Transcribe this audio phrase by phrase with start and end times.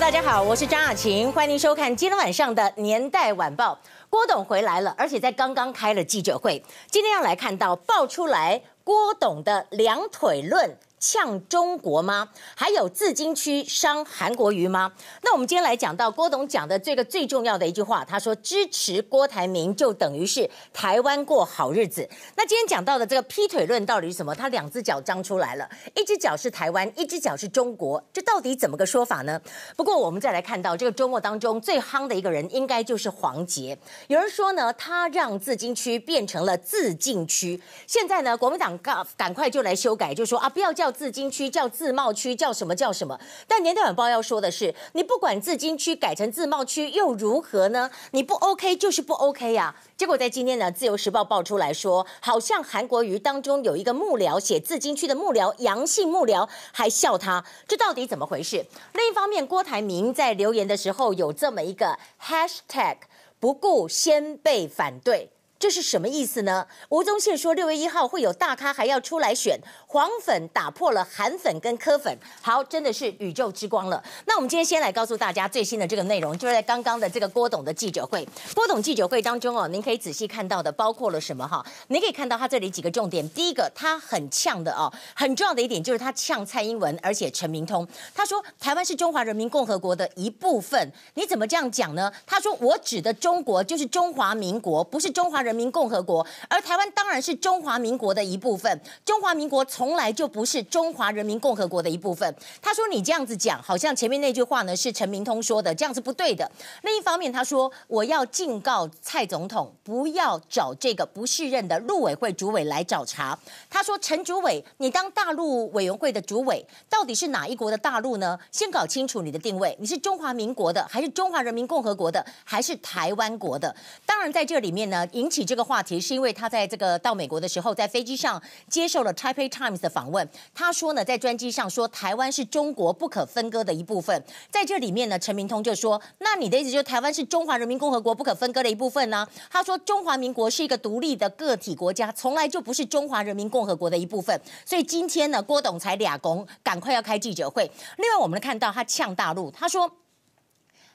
[0.00, 3.76] 大家好，我是张雅琴，欢迎收看今天晚上的《年代晚报》。
[4.08, 6.62] 郭董回来了，而且在刚刚开了记者会。
[6.88, 10.78] 今天要来看到爆出来郭董的两腿论。
[10.98, 12.28] 呛中国吗？
[12.56, 14.92] 还有自金区伤韩国瑜吗？
[15.22, 22.08] 那我们今天来讲到郭董讲的这个最重要的一句话，他说支持郭台铭就等于是台湾过好日子。
[22.36, 24.34] 那今天讲到的这个劈腿论到底是什么？
[24.34, 29.40] 他两只脚张出来了，一只脚是台湾，一只脚是中国，这到底怎么个说法呢？
[29.76, 33.78] 不过我们再来看到这个周末当中最夯的一个人，应该就是黄杰。
[34.08, 37.60] 有人说呢，他让自金区变成了自禁区。
[37.86, 40.87] 现在呢，国民党赶赶快就来修改，就说啊，不要叫。
[40.90, 43.18] 自金区叫自贸区，叫什么叫什么？
[43.46, 47.90] 但年代晚报要说的是，你不管自金区改成自贸区又如何呢？
[48.12, 49.76] 你不 OK 就是不 OK 呀、啊。
[49.96, 58.64] 结果在今天呢，自由时报爆出来说，好像韩国瑜当中有一个幕僚写自金区的幕僚，阳性幕僚还笑他，这到底怎么回事？
[58.94, 62.96] 另一方面，郭台铭在留言的时候有这么一个 hashtag，
[63.40, 65.30] 不顾先辈反对。
[65.58, 66.64] 这是什么意思呢？
[66.88, 74.00] 吴宗宪说六月一号会有大咖还要出来选，黄粉打破了韩粉跟柯粉，好，真的是宇宙之光了。
[74.26, 78.24] 那我们今天先来告诉大家最新的这个内容，就是在刚刚的这个郭董的记者会。
[78.54, 81.66] 郭董记者会当中哦，您可以仔细看到的包括了什么哈？
[81.88, 83.28] 您可以看到他这里几个重点。
[83.30, 87.84] 第一个，他很呛的哦，很重要的一点就是他呛蔡英文，而且陈明通。
[88.14, 92.12] 他说台湾是中华人民共和国的一部分，你怎么这样讲呢？
[92.24, 95.47] 他说我指的中国就是中华民国，不是中华人。
[95.48, 98.78] 人民共和国，而台湾当然是中华民国的一部分。
[99.02, 102.34] 中华民国从来就不是中华人民共和国的一部分。
[102.60, 106.50] 他说：“你这样子讲，好像前面那句话呢是陈明通说的，这样是不对的。”
[106.84, 113.38] 另一方面，他说：“我要警告蔡总统，不要找这个不适任的陆委会主委来找茬。”
[113.70, 118.38] 他说：“陈主委，你当大陆委员会的主委，到底是哪一国的大陆呢？
[118.52, 123.74] 先搞清楚你的定位，你是中华民国的，还是中华人民共和国的，还是台湾国的？
[124.04, 130.28] 当然，在这里面呢，引起。”起这个话题是因为他在这个到美国的时候，在飞机上接受了《Taipei Times》的访问。
[130.52, 134.24] 他说呢，在专机上说台湾是中国不可分割的一部分。
[134.50, 147.70] 在这里面呢，陈明通就说：“那你的意思就是台湾是中华人民共和国不可分割的一部分呢？”他说：“中华民国是一个独立的个体国家，从来就不是中华人民共和国的一部分。”所以今天呢，郭董才俩公赶快要开记者会。
[147.98, 149.88] 另外，我们看到他呛大陆，他说。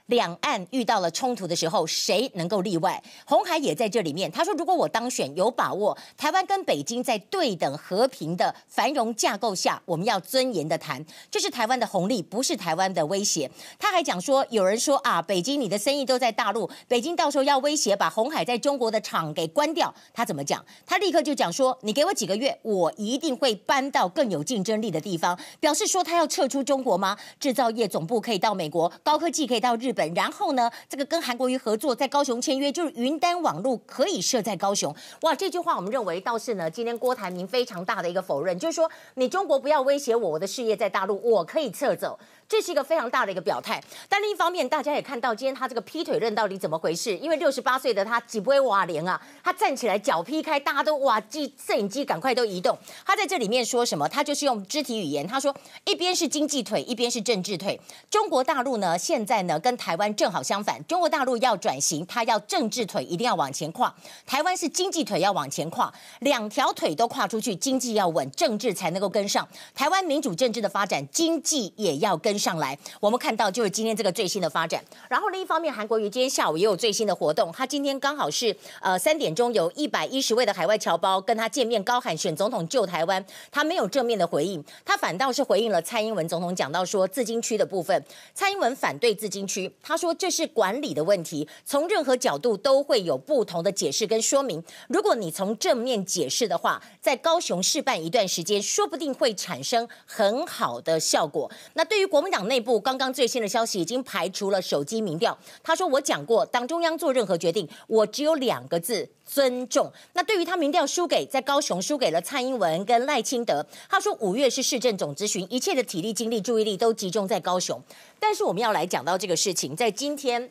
[0.07, 3.01] 两岸遇到了冲突的时候，谁能够例外？
[3.25, 4.29] 红海也在这里面。
[4.29, 13.49] 他说：“如果我当选，有把握，台湾跟北京在对等和平的繁荣架构下，我们要尊严的谈，这是台湾的红利，不是台湾的威胁。”
[13.79, 20.63] 他还讲说：“有人说啊，北京你的生意都在大陆，北京到时候要威胁把红海在中国的厂给关掉。”他怎么讲？
[20.85, 27.17] 他立刻就讲说：“你给我几个月，我一定会搬到更有竞争力的地方。”表示说他要撤出中国吗？
[27.39, 30.13] 制造业总部可以到美国，高科技可以到日本。
[30.13, 34.93] 然后呢，这个跟韩国瑜合作，在高雄签约，就是云端网络可以设在高雄。
[35.21, 42.17] 哇，这句话我们认为倒是呢，今天郭台铭非常大的一个否认，就是说你中国不要威胁我，我的事业在大陆，我可以撤走。
[42.47, 47.17] 这是一个非常大的一个表态，但另一方面，大家也看到今天他这个劈腿论到底怎么回事？
[47.17, 52.77] 因为六十八岁的他几不会瓦连啊，他站起来脚劈开，大家都哇，机摄影机赶快都移动。
[53.05, 54.07] 他在这里面说什么？
[54.07, 55.55] 他就是用肢体语言，他说
[55.85, 57.79] 一边是经济腿，一边是政治腿。
[58.09, 63.93] 中国大陆呢，现在呢跟台湾正好相反，中国大陆要转型，他要政治腿一定要往前跨，
[64.25, 69.47] 台湾是经济腿要往前跨，两条腿都跨出去，经济要稳，政治才能够跟上。
[69.73, 72.53] 台湾民主政治的发展，经济也要跟上。
[72.57, 74.83] 来，我们看到就是今天这个最新的发展。
[75.09, 77.51] 然后另一方面，韩国瑜今天下午也有最新的活动。
[77.51, 83.25] 他今天刚好是呃三点钟，有一百一十位的海外侨胞跟他见面，高喊选总统救台湾。
[83.51, 88.03] 他没有正面的回应，他反倒是回应了蔡英文总统讲到说自金区的部分。
[88.33, 94.63] 蔡英文反对自金区，他说这是管理的问题，从任何角度都会有不同的解释跟说明。
[94.87, 101.49] 如果你从正面解释的话，在高雄试办一段时间，说不定会产生很好的效果。
[101.73, 105.37] 那对于国民党内部刚刚最新的消息已经排除了手机民调。
[105.61, 117.79] 他说：“我讲过，党中央做任何决定，我只有两个字：尊重。”那对于他民调输给在高雄输给了蔡英文跟赖清德，他说五月是市政总咨询，一切的体力、精力、注意力都集中在高雄。
[118.19, 120.49] 但是我们要来讲到这个事情，在今天。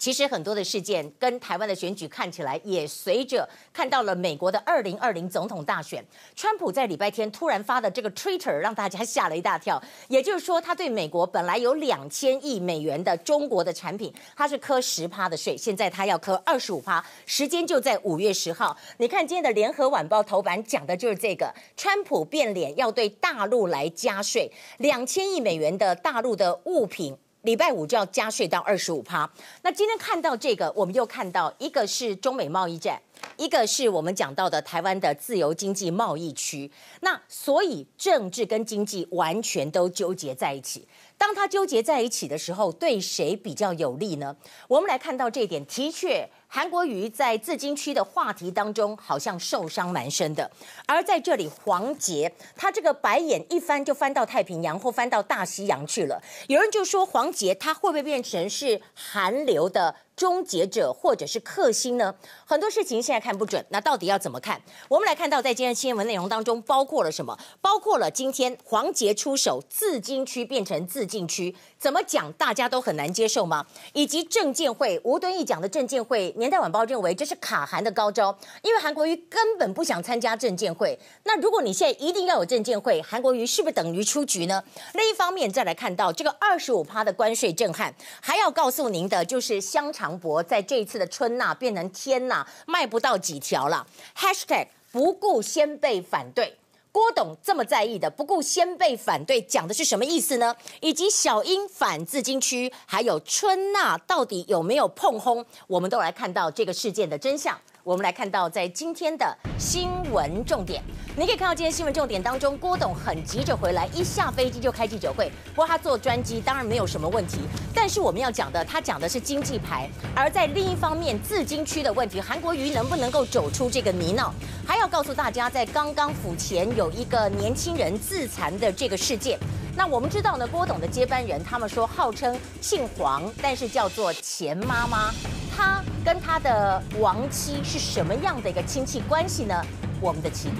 [0.00, 6.02] 其实很多的事件跟台湾的选举看起来，也随着看到了美国的二零二零总统大选，
[6.34, 9.80] 川普在礼拜天突然发的这个 Twitter 让大家吓了一大跳。
[10.08, 18.74] 也就是说，他对美国本来有两千亿美元的中国的产品，他是课十趴的税，现在他要磕二十五趴，时间就在五月十号。
[18.96, 27.14] 你看今天的联合晚报头版讲的就是这个，川普变脸要对大陆来加税，两千亿美元的大陆的物品。
[27.42, 29.30] 礼拜五就要加税到二十五趴。
[29.62, 33.00] 那今天看到这个，我们又看到一个是中美贸易战，
[33.36, 36.70] 一个是我们讲到的台湾的自由经济贸易区。
[37.00, 40.86] 那所以政治跟经济完全都纠结在一起。
[41.16, 44.36] 当它纠结在一起的时候，对谁比较有利呢？
[44.68, 46.28] 我们来看到这一点，的确。
[46.52, 50.50] 韩国瑜在自金区的话题当中，好像受伤蛮深的。
[50.84, 56.20] 而在这里，黄杰他这个白眼一翻就翻到太平洋或翻到大西洋去了。
[56.48, 62.14] 有人就说，黄杰他会不会变成是韩流的终结者或者是克星呢？
[62.44, 64.60] 很多事情现在看不准，那到底要怎么看？
[64.86, 67.38] 我们来看到在今天新闻内容当中包括了什么？
[67.62, 73.64] 包括了今天黄杰出手，自金区变成自禁区，怎么讲大家都很难接受吗？
[73.94, 80.98] 以及证监会吴敦义讲的证监会，年代晚报认为这是卡韩的高招，因为韩国瑜根本不想参加证监会。
[81.24, 84.62] 那如果你现在一定要有证监会，韩国瑜是不是等于出局呢？
[84.92, 90.09] 另一方面再来看到这个二十五趴的关税震撼，还要告诉您的就是香肠。
[90.18, 93.86] 博在这一次的春呐变成天呐，卖不到几条了。
[94.16, 96.56] Hashtag 不顾先辈反对，
[96.92, 100.56] 郭董这么在意的不顾先辈反对，讲的是什么意思呢？
[100.80, 105.44] 以及小英反自金区，还有春呐到底有没有碰轰？
[105.66, 107.56] 我们都来看到这个事件的真相。
[107.90, 110.80] 我们来看到，在今天的新闻重点，
[111.16, 115.28] 你可以看到今天新闻重点当中，郭董很急着回来，一下飞机就开记者会。
[115.48, 117.40] 不过他坐专机当然没有什么问题，
[117.74, 119.90] 但是我们要讲的，他讲的是经济牌。
[120.14, 124.30] 而在另一方面，自金区的问题，韩国瑜能不能够走出这个泥淖？
[124.64, 129.36] 还要告诉大家，在刚刚府前有一个年轻人自残的这个事件。
[129.76, 135.12] 那我们知道呢，郭董的接班人，他们说号称姓黄，但是叫做钱妈妈。
[135.60, 139.62] 他跟他的亡妻是什么样的一个亲戚关系呢？
[140.00, 140.56] 我们的起底。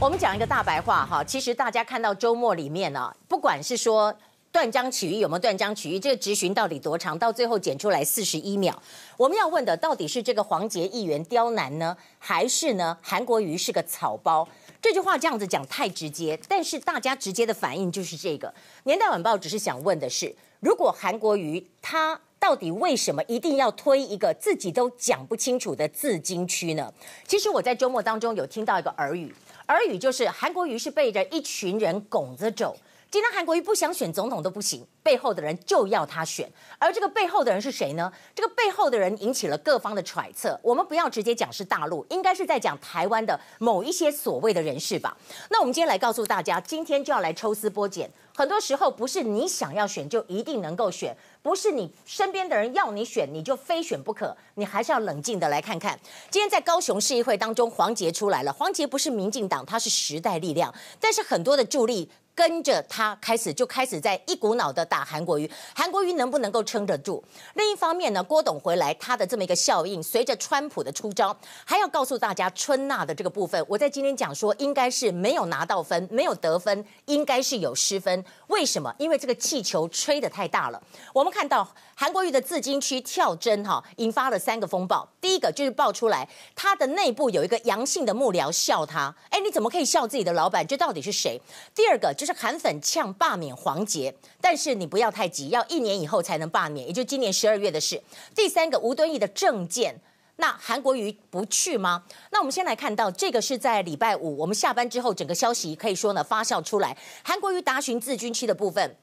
[0.00, 4.12] 我们讲一个大白话哈，其实大家看到周末里面呢，不管是说
[4.50, 8.82] 断章取义有没有断章取义，这个质询到底多长，到最后剪出来四十一秒。
[9.16, 14.48] 我们要问的到底是这个黄杰议员刁难呢，还是呢韩国瑜是个草包？
[14.82, 18.52] 这句话这样子讲太直接，但是大家直接的反应就是这个。
[18.84, 26.92] 年代晚报只是想问的是，如果韩国瑜他到底为什么一定要推一个自己都讲不清楚的自金区呢？
[27.26, 29.34] 其实我在周末当中有听到一个耳语，
[29.68, 32.74] 耳语就是韩国瑜是被着一群人拱着走。
[33.10, 36.48] 今天韩国瑜不想选总统都不行，背后的人就要他选，
[36.78, 38.12] 而这个背后的人是谁呢？
[38.36, 40.56] 这个背后的人引起了各方的揣测。
[40.62, 45.16] 我们不要直接讲是大陆，应该是在讲台湾的某一些所谓的人士吧。
[45.48, 48.08] 那我们今天来告诉大家，今天就要来抽丝剥茧。
[48.32, 55.98] 很多时候不是你想要选就一定能够选，不是你身边的人要你选你就非选不可，你还是要冷静的来看看。
[56.30, 58.52] 今天在高雄市议会当中，黄杰出来了。
[58.52, 62.08] 黄杰不是民进党，他是时代力量，但是很多的助力。
[62.34, 67.22] 跟着他开始就开始在一股脑的打韩国瑜，韩国瑜能不能够撑得住？
[67.54, 71.36] 另一方面呢，郭董回来他的这么一个效应，随着川普的出招，
[71.66, 78.24] 还要告诉大家春娜的这个部分，我在今天讲说应该是没有拿到分，没有得分，应该是有失分。
[78.46, 78.94] 为什么？
[78.98, 80.82] 因为这个气球吹得太大了。
[81.12, 85.06] 我们看到韩国瑜的自金区跳针哈，引发了三个风暴。
[85.20, 90.66] 第一个就是爆出来他的内部有一个阳性的幕僚笑他，哎，你怎么可以笑自己的老板？
[90.66, 91.38] 这到底是谁？
[91.74, 92.29] 第二个就是。
[92.34, 98.02] 韩粉呛罢免黄杰，但是你不要太急，要一年以后才能罢免，也就今年十二月的事。
[98.34, 100.00] 第三个吴敦义的政见，
[100.36, 102.04] 那韩国瑜不去吗？
[102.30, 108.96] 那我们先来看到这个是在礼拜五，我们下班之后，整个消息可以说呢发酵出来，韩国瑜答询自军区的部分。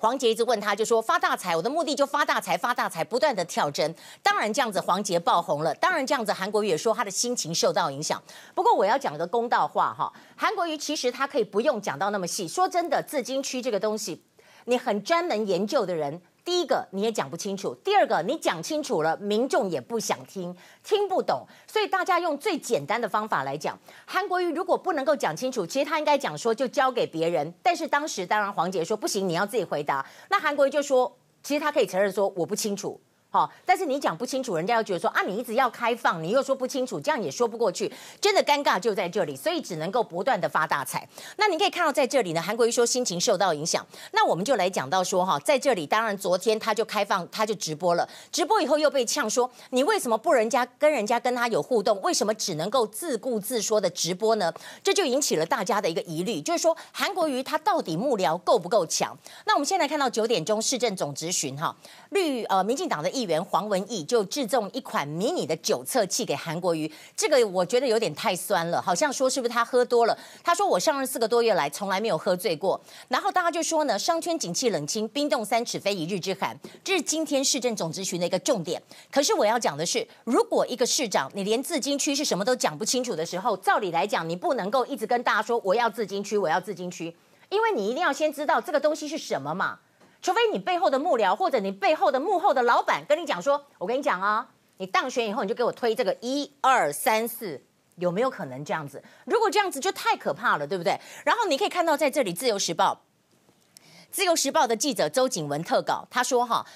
[0.00, 3.94] 黄杰一直问他，就说发大财，我的目的就发大财，发大财，不断的跳针。
[4.22, 5.74] 当然这样子，黄杰爆红了。
[5.74, 8.22] 当然这样子，韩国瑜也说他的心情受到影响。
[8.54, 12.48] 不过我要讲个公道话哈，韩国瑜其实他可以不用讲到那么细。
[12.48, 14.22] 说真的，自金区这个东西，
[14.64, 16.22] 你很专门研究的人。
[16.44, 33.00] 第一个你也讲不清楚，第二个你讲清楚了，民众也不想听，听不懂，所以大家用最简单的方法来讲，韩国瑜如果不能够讲清楚，其实他应该讲说就交给别人，但是当时当然黄杰说不行，你要自己回答，那韩国瑜就说，其实他可以承认说我不清楚。
[33.32, 41.08] 好，但是你讲不清楚，人家又觉得说啊，你一直要开放，你又说不清楚，这样也说不过去，真的尴尬就在这里，所以只能够不断的发大财。
[41.36, 54.52] 那你可以看到在这里呢，韩国瑜说心情受到影响，那我们就来讲到说哈，在这里当然昨天他就开放，他就直播了，直播以后又被呛说，你为什么不人家跟人家跟他有互动，为什么只能够自顾自说的直播呢？
[54.82, 59.16] 这就引起了大家的一个疑虑，就是说韩国瑜他到底幕僚够不够强？
[59.46, 61.72] 那我们现在看到九点钟市政总质询哈，
[62.10, 70.18] 绿呃民进党的议议员黄文义就致赠一款迷你的酒测器给韩国瑜，这个我觉得有点太酸了，好像说是不是他喝多了？
[70.42, 72.80] 他说我上任四个多月来从来没有喝醉过。
[73.08, 78.82] 然后大家就说呢，商圈景气冷清，冰冻三尺非一日之寒，这是今天市政总咨询的一个重点。
[79.10, 87.14] 可是我要讲的是，如果一个市长你连自金区是什么都讲不清楚的时候，照理来讲你不能够一直跟大家说我要自金区，我要自金区，
[87.50, 89.78] 因为你一定要先知道这个东西是什么嘛。
[90.22, 94.46] 除非你背后的幕僚或者你背后的幕后的老板跟你讲说，我跟你讲啊，
[94.76, 97.62] 你当选以后你就给我推这个一二三四，
[97.96, 99.02] 有没有可能这样子？
[99.24, 101.00] 如果这样子就太可怕了，对不对？
[101.24, 102.94] 然后你可以看到在这里，《自由时报》
[104.10, 106.66] 《自由时报》的记者周景文特稿，他说哈，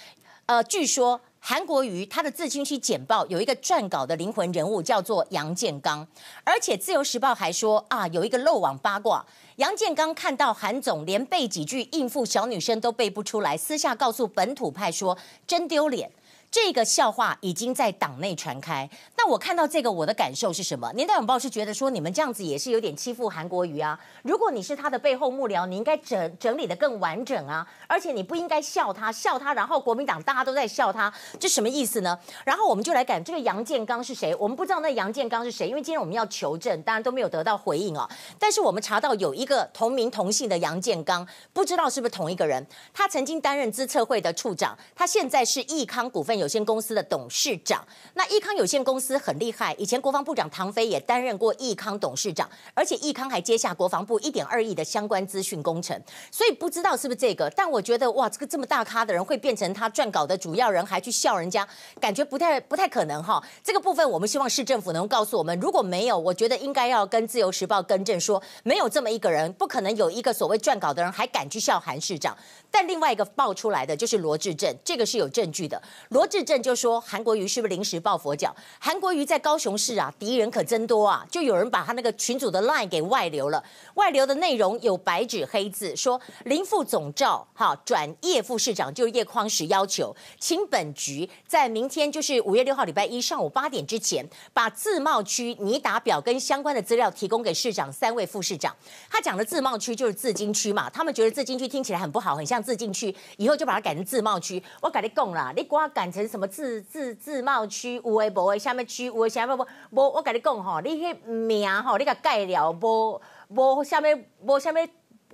[0.47, 6.07] 呃，据说韩国瑜他的自清区简报有一个撰稿的灵魂人物叫做杨建刚，
[6.43, 9.23] 而且《自由时报》还说啊，有一个漏网八卦。
[9.57, 16.11] 杨建刚看到韩总连背几句应付小女生都背不出来，私下告诉本土派说：“真丢脸。”
[16.55, 18.89] 这个笑话已经在党内传开。
[19.17, 20.93] 那我看到这个，我的感受是什么？
[20.93, 23.99] 年代晚报是觉得说，你们这样子也是有点欺负韩国瑜啊。
[24.23, 27.67] 如果你是他的背后幕僚，你应该整整理得更完整啊。
[27.89, 32.17] 而且你不应该笑他，笑他，然后国民党大家都在笑他，这什么意思呢？
[32.45, 34.33] 然后我们就来讲这个杨建刚是谁？
[34.37, 38.09] 我们不知道那杨建刚是谁，因为今天我们要求证，当然都没有得到回应啊。
[38.39, 42.65] 但是我们查到有一个同名同姓的杨建刚，不知道是不是同一个人。
[42.93, 46.44] 他曾经担任资策会的处长，他现在是益康股份有。
[46.45, 47.83] 有限公司的董事长，
[48.13, 55.99] 那益康有限公司很厉害，以前国防部长唐飞也担任过益康董事长，而且益康还接下国防部一点二亿的相关资讯工程，
[56.31, 61.67] 所以不知道是不是这个，但我觉得哇，这个这么大咖的人会变成他撰稿的主要人，还去笑人家，
[61.99, 63.43] 感觉不太不太可能哈。
[63.63, 72.37] 这个部分我们希望市政府能告诉我们，如果没有，我觉得应该要跟自由时报更正说，没有这么一个人，不可能有一个所谓撰稿的人还敢去笑韩市长。
[72.71, 76.29] 但另外一个爆出来的就是罗志正，这个是有证据的，罗。
[76.35, 78.53] 市政就说韩国瑜是不是临时抱佛脚？
[78.81, 81.25] 韩国瑜在高雄市啊，敌人可真多啊！
[81.31, 83.63] 就有人把他那个群组的 line 给外流了，
[83.95, 98.75] 外流的内容有白纸黑字，说林副总召哈转叶副市长，就是叶匡时要求，请本局在明天就是五月六号礼拜一上午八点之前，把自贸区拟打表跟相关的资料提供给市长三位副市长。
[99.09, 104.61] 他讲的自贸区就是自金区嘛，他们觉得自金区听起来很不好，很像自禁区，以后就把它改成自贸区。
[104.81, 106.29] 我跟你讲啦，你给我改成。
[106.29, 107.97] 什么自自自贸区？
[107.97, 108.59] 有诶无诶？
[108.59, 109.29] 下面区有诶？
[109.29, 110.09] 下面无无？
[110.11, 113.83] 我跟你讲吼，你迄名吼，你甲改了无无？
[113.83, 114.89] 下面无下面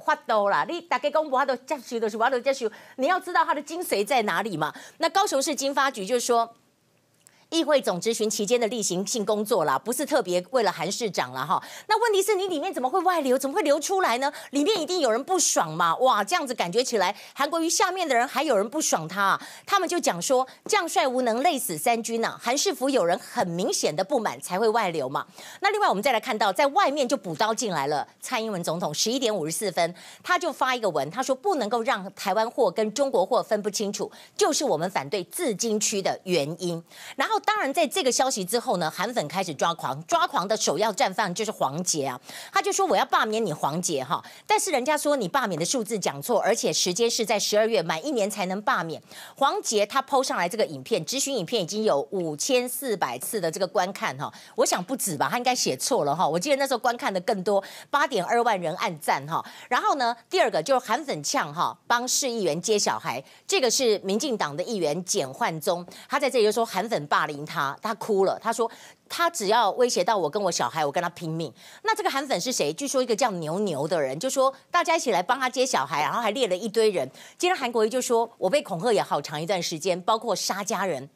[0.04, 0.64] 法度啦？
[0.66, 2.70] 你大家讲无法度接受，就是无法度接受。
[2.96, 4.72] 你要知道它的精髓在哪里嘛？
[4.96, 6.54] 那高雄市经发局就是说。
[7.50, 11.60] 议会总质询期间的例行性工作啦，不是特别为了韩市长了哈。
[11.88, 13.36] 那问题是你里面怎么会外流？
[13.36, 14.32] 怎么会流出来呢？
[14.50, 15.96] 里面一定有人不爽嘛？
[15.96, 22.40] 哇，这样子感觉起来，韩国瑜下面的人还有人不爽他，啊，他们就讲说将帅无能，累死三军呐，啊。
[22.40, 25.26] 韩市府有人很明显的不满才会外流嘛。
[25.58, 28.06] 那另外我们再来看到，在外面就补刀进来了。
[28.20, 29.92] 蔡英文总统十一点五十四分，
[30.22, 36.80] 他就发一个文，他说不能够让台湾货跟中国货分不清楚，就是我们反对自金区的原因。
[37.16, 37.39] 然后。
[37.40, 42.20] 当然，在这个消息之后呢，韩粉开始抓狂，抓狂的首要战犯就是黄杰啊，
[42.52, 49.02] 他就说我要罢免你黄杰哈，但是人家说你罢免的数字讲错，而且时间是在十二月满一年才能罢免。
[49.36, 59.44] 黄杰他 PO 上来这个影片，质询影片已经有五千四百次的这个观看哈，我想不止吧，他应该写错了哈，我记得那时候观看的更多，八点二万人按赞哈。
[59.68, 68.70] 然后呢，第二个就是韩粉呛哈，帮市议员接小孩，这个是民进党的议员简焕宗，他在这里就说韩粉霸凌他，他哭了，他说
[69.08, 71.52] 他只要威胁到我跟我小孩，我跟他拼命。
[71.84, 72.72] 那这个韩粉是谁？
[72.72, 77.10] 据说一个叫牛牛的人，就说大家一起来帮他接小孩，然后还列了一堆人。
[77.38, 81.08] 今天韩国瑜就说，我被恐吓也好长一段时间，包括杀家人。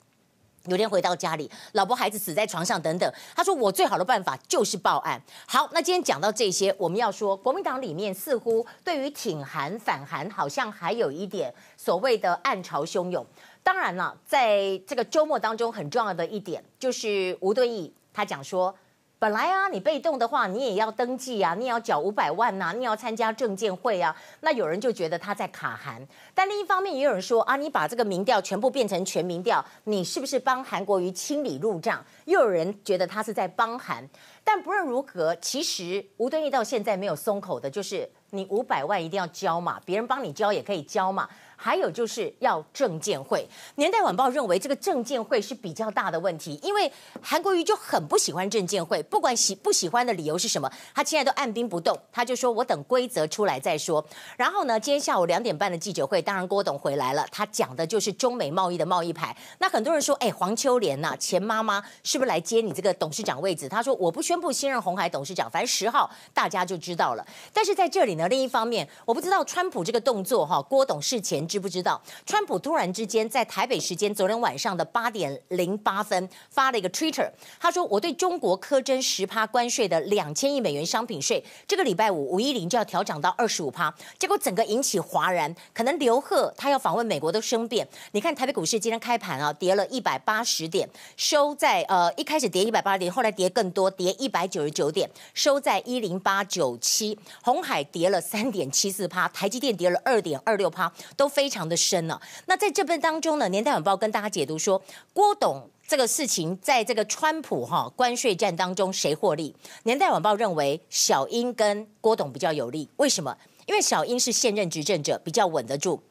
[0.66, 3.12] 有天回到家里，老婆孩子死在床上等等。
[3.37, 5.23] 他说我最好的办法就是报案。
[5.47, 13.26] 好，那今天讲到这些，我们要说国民党里面似乎对于挺韩反韩，好像还有一点所谓的暗潮汹涌。
[13.64, 18.73] 当然了，在这个周末当中，很重要的一点就是吴敦义他讲说，
[19.18, 24.14] 本来啊，你被动的话，你也要登记啊，你也要缴五百万呐、啊，你也要参加政见会啊。
[24.40, 32.04] 那有人就觉得他在卡韩，但另一方面也有人说啊，你把这个民调全部变成全民调，你是不是帮韩国瑜清理路障？
[32.26, 34.06] 又有人觉得他是在帮韩。
[34.44, 41.26] 但不论如何，其实吴敦义到现在没有松口的，就是你五百万一定要交嘛，别人帮你交也可以交嘛。
[41.64, 43.49] 还有就是要证监会。
[43.76, 46.92] 年代晚报认为这个证监会是比较大的问题，因为
[47.23, 54.04] 韩国瑜就很不喜欢证监会，不管喜不喜欢的理由是什么，他现在都按兵不动，他就说我等规则出来再说。
[54.37, 59.35] 然后呢，今天下午两点半的记者会，当然郭董回来了，他讲的就是中美贸易的贸易牌。
[59.59, 63.66] 那很多人说，哎，黄秋莲呐、钱妈妈是不是来接你这个董事长位置？
[63.71, 67.26] 他说我不宣布新任鸿海董事长，反正十号大家就知道了。
[67.54, 71.49] 但是在这里呢，另一方面，我不知道川普这个动作哈，郭董事前。
[71.54, 72.02] 知不知道？
[72.26, 77.30] 川普突然之间在台北时间昨天晚上的八点零八分发了一个 Twitter，
[77.61, 87.87] 他说：“我对中国苛征十趴关税的两千亿美元商品税，这个礼拜五五一零就要调涨到二十五趴。”结果整个引起哗然，可能刘鹤他要访问美国都生变。
[88.11, 97.16] 你看台北股市今天开盘啊，跌了一百八十点，收在呃一开始跌一百八十点，后来跌更多，跌一百九十九点，收在一零八九七。
[97.44, 101.43] 红海跌了三点七四趴，台积电跌了二点二六趴，都非。
[101.44, 102.18] 非常的深了。
[102.46, 104.80] 那在这边当中呢，年代晚报跟大家解读说，
[105.12, 109.54] 郭董这个事情，在这个川普哈关税战当中谁获利？
[109.82, 112.88] 年代晚报认为小英跟郭董比较有利。
[112.96, 113.36] 为什么？
[113.66, 116.02] 因为小英是现任执政者，比较稳得住。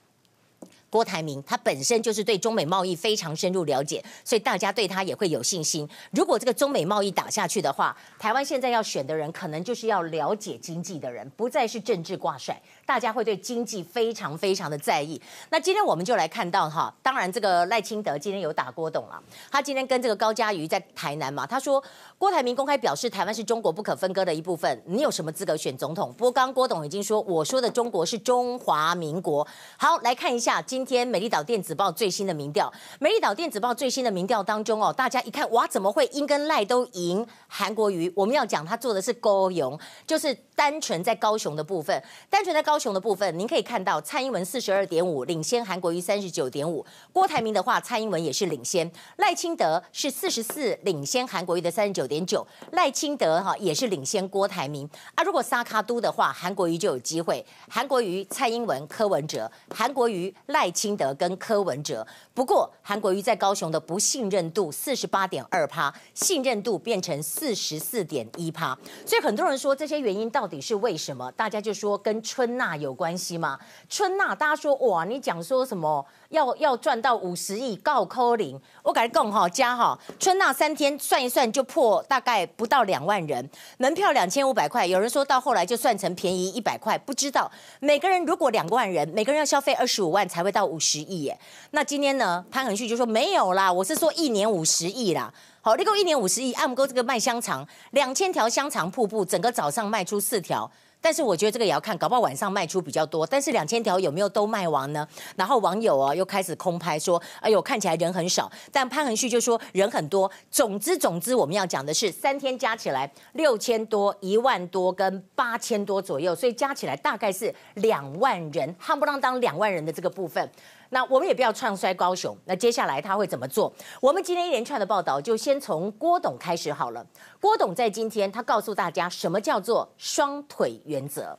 [0.94, 5.90] 郭台铭他本身就是对中美贸易非常深入了解，所以大家对他也会有信心。
[6.12, 12.62] 如果这个中美贸易打下去的话，台湾现在要选的人，可能就是要了解经济的人，不再是政治挂帅。
[12.86, 15.20] 大家会对经济非常非常的在意。
[15.50, 19.20] 那今天我们就来看到哈，当然这个赖清德今天有打郭董了。
[19.50, 21.84] 他今天跟这个高嘉瑜在台南嘛，他说
[22.20, 26.14] 郭台铭公开表示台湾是中国不可分割的一部分，你有什么资格选总统？
[26.14, 29.48] 不过刚刚郭董已经说，我说的中国是中华民国。
[29.78, 32.72] 好，来看一下今天美丽岛电子报最新的民调。
[33.00, 38.14] 美丽岛电子报最新的民调当中哦，大家一看哇，怎么会英跟赖都赢韩国瑜？
[38.16, 42.78] 我们要讲他做的是高雄，就是单纯在高雄的部分，单纯在高。
[42.84, 55.24] 雄的部分，您可以看到蔡英文四十二点五领先韩国瑜三十九点五，郭台铭的话，蔡英文也是领先，赖清德是四十四领先韩国瑜的三十九点九，赖清德哈也是领先郭台铭啊。
[55.24, 62.06] 如果沙卡都的话，韩国瑜就有机会，韩国瑜、蔡英文、柯文哲，韩国瑜、赖清德跟柯文哲。
[62.34, 71.32] 不过韩国瑜在高雄的不信任度四十八点二趴，信任度变成四十四点一趴，所以很多人说这些原因到底是为什么？
[71.34, 73.60] 大家就说跟春娜有关系吗？
[73.88, 79.98] 春娜，大家说哇，你讲说什么要要赚到五十亿高扣零，我感觉更好加哈。
[80.20, 91.40] 春娜三天算一算就破大概不到两万人，门票两千五百块，有人说到后来就算成便宜一百块，不知道每个人如果两万人，每个人要消费二十五万才会到五十亿耶。
[91.70, 95.32] 那今天呢，潘恒旭就说没有啦，我是说一年五十亿啦。
[95.62, 100.70] 好，立够一年五十亿，按不够这个卖香肠，两千条香肠瀑布，整个早上卖出四条。
[101.04, 103.28] 但是我觉得这个也要看，搞不好晚上卖出比较多。
[103.28, 105.06] 但是两千条有没有都卖完呢？
[105.36, 110.32] 然后网友啊又开始空拍说：“哎呦，看起来人很少。”但潘恒旭就说人很多。
[110.50, 120.50] 总之总之，我们要讲的是三天加起来六千多、一万多跟八千多左右，所以加起来大概是两万人，夯不啷当两万人的这个部分。
[120.94, 122.38] 那我们也不要唱衰高雄。
[122.46, 123.74] 那接下来他会怎么做？
[124.00, 127.04] 我们今天一连串的报道就先从郭董开始好了。
[127.42, 131.38] 郭董在今天他告诉大家什么叫做双腿原则。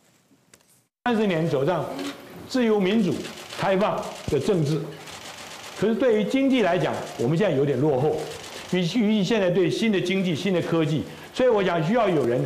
[1.05, 1.85] 三十年走上
[2.49, 3.15] 自由民主
[3.57, 4.81] 开放的政治，
[5.79, 8.17] 可是对于经济来讲，我们现在有点落后。
[8.71, 12.45] 比于现在对新的经济、新的科技，所以我想需要有人。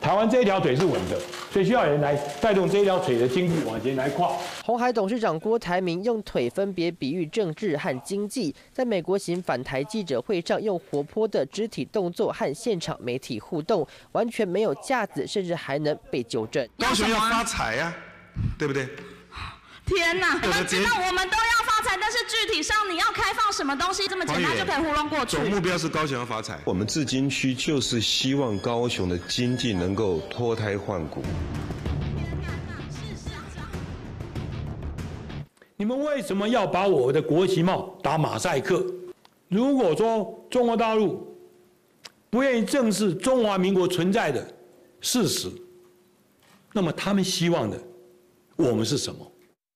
[0.00, 1.18] 台湾这一条腿是稳的，
[1.52, 4.32] 所以需要人来带动这一条腿的经济往前来跨。
[4.64, 16.66] 红海董事长郭台铭用腿分别比喻政治和经济，在美国行返台记者会上用活泼的肢体动作和现场媒体互动，完全没有架子，甚至还能被纠正。
[16.78, 17.94] 高雄要发财呀、啊，
[18.58, 18.88] 对不对？
[19.84, 20.38] 天哪！
[20.42, 25.38] 我们知道我们都要发财，但是具体上你要开放什么东西，这么简单就可以糊弄过去？
[25.38, 26.60] 总目标是高雄要发财。
[26.66, 31.22] 我们至金区就是希望高雄的经济能够脱胎换骨。
[35.78, 38.84] 你们为什么要把我的国旗帽打马赛克？
[39.48, 41.34] 如果说中国大陆
[42.28, 44.46] 不愿意正视中华民国存在的
[45.00, 45.50] 事实，
[46.74, 47.80] 那么他们希望的
[48.56, 49.27] 我们是什么？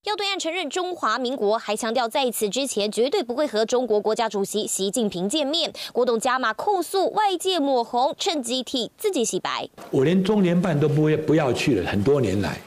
[0.04, 5.72] 要对岸承认中华民国，还强调在此之前绝对不会和中国国家主席习近平见面。
[5.92, 9.68] 郭董加码控诉外界抹红，趁机替自己洗白。
[9.92, 12.60] 我连中联办都不会不要去了，很多年来，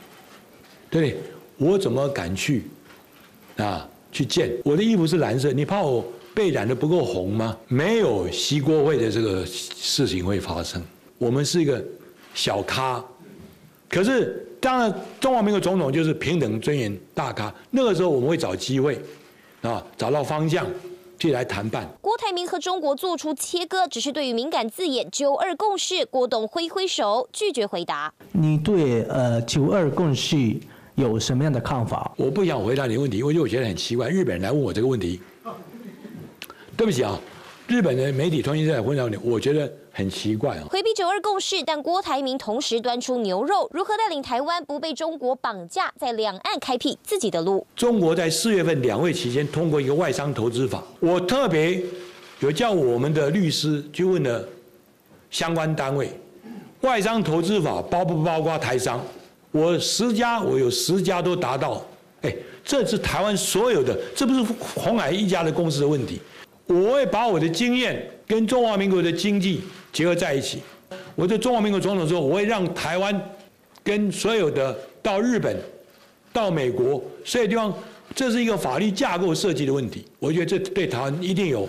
[0.90, 1.18] 对，
[1.58, 2.64] 我怎么敢去
[3.58, 3.86] 啊？
[4.14, 6.02] 去见我的衣服是蓝色，你怕我
[6.34, 7.58] 被染得不够红吗？
[7.68, 10.82] 没有习国会的这个事情会发生。
[11.18, 11.84] 我们是一个
[12.34, 13.04] 小咖，
[13.90, 14.42] 可是。
[14.66, 17.54] 当然，中华民国总统就是平等尊严大咖。
[17.70, 19.00] 那个时候我们会找机会，
[19.62, 20.66] 啊，找到方向。
[21.18, 21.88] 去来谈判。
[22.02, 28.14] 郭台铭和中国做出切割，只是对于敏感字眼“九二共识”，郭董挥挥手拒绝回答。
[28.34, 30.36] 你对呃“九二共识”
[30.96, 32.12] 有什么样的看法？
[32.18, 35.22] 我不想回答你的问题，因为我觉得很奇怪，日本人来问我这个问题。
[36.76, 37.18] 对不起啊，
[37.68, 39.72] 日本的媒体重新在回答你，我觉得。
[39.98, 47.68] 很奇怪哦，回避九二共识，但郭台铭同时端出牛肉，如何带领台湾不被中国绑架，在两岸开辟自己的路？
[47.76, 51.84] 中国在四月份两会期间通过一个外商投资法，我特别
[52.40, 54.48] 有叫我们的律师去问了
[55.30, 56.10] 相关单位，
[56.80, 59.04] 外商投资法包不包括台商？
[59.52, 61.86] 我十家，我有十家都达到，
[62.22, 66.22] 哎，这是台湾所有的，这不是红海一家的公司的问题。
[66.68, 70.60] 我会把我的经验跟中华民国的经济结合在一起。
[71.16, 73.20] 我对中华民国总统说，我会让台湾
[73.84, 75.58] 跟所有的到日本、
[76.34, 77.74] 到美国所有地方，
[78.14, 80.06] 这是一个法律架构设计的问题。
[80.20, 81.68] 我觉得这对台湾一定有，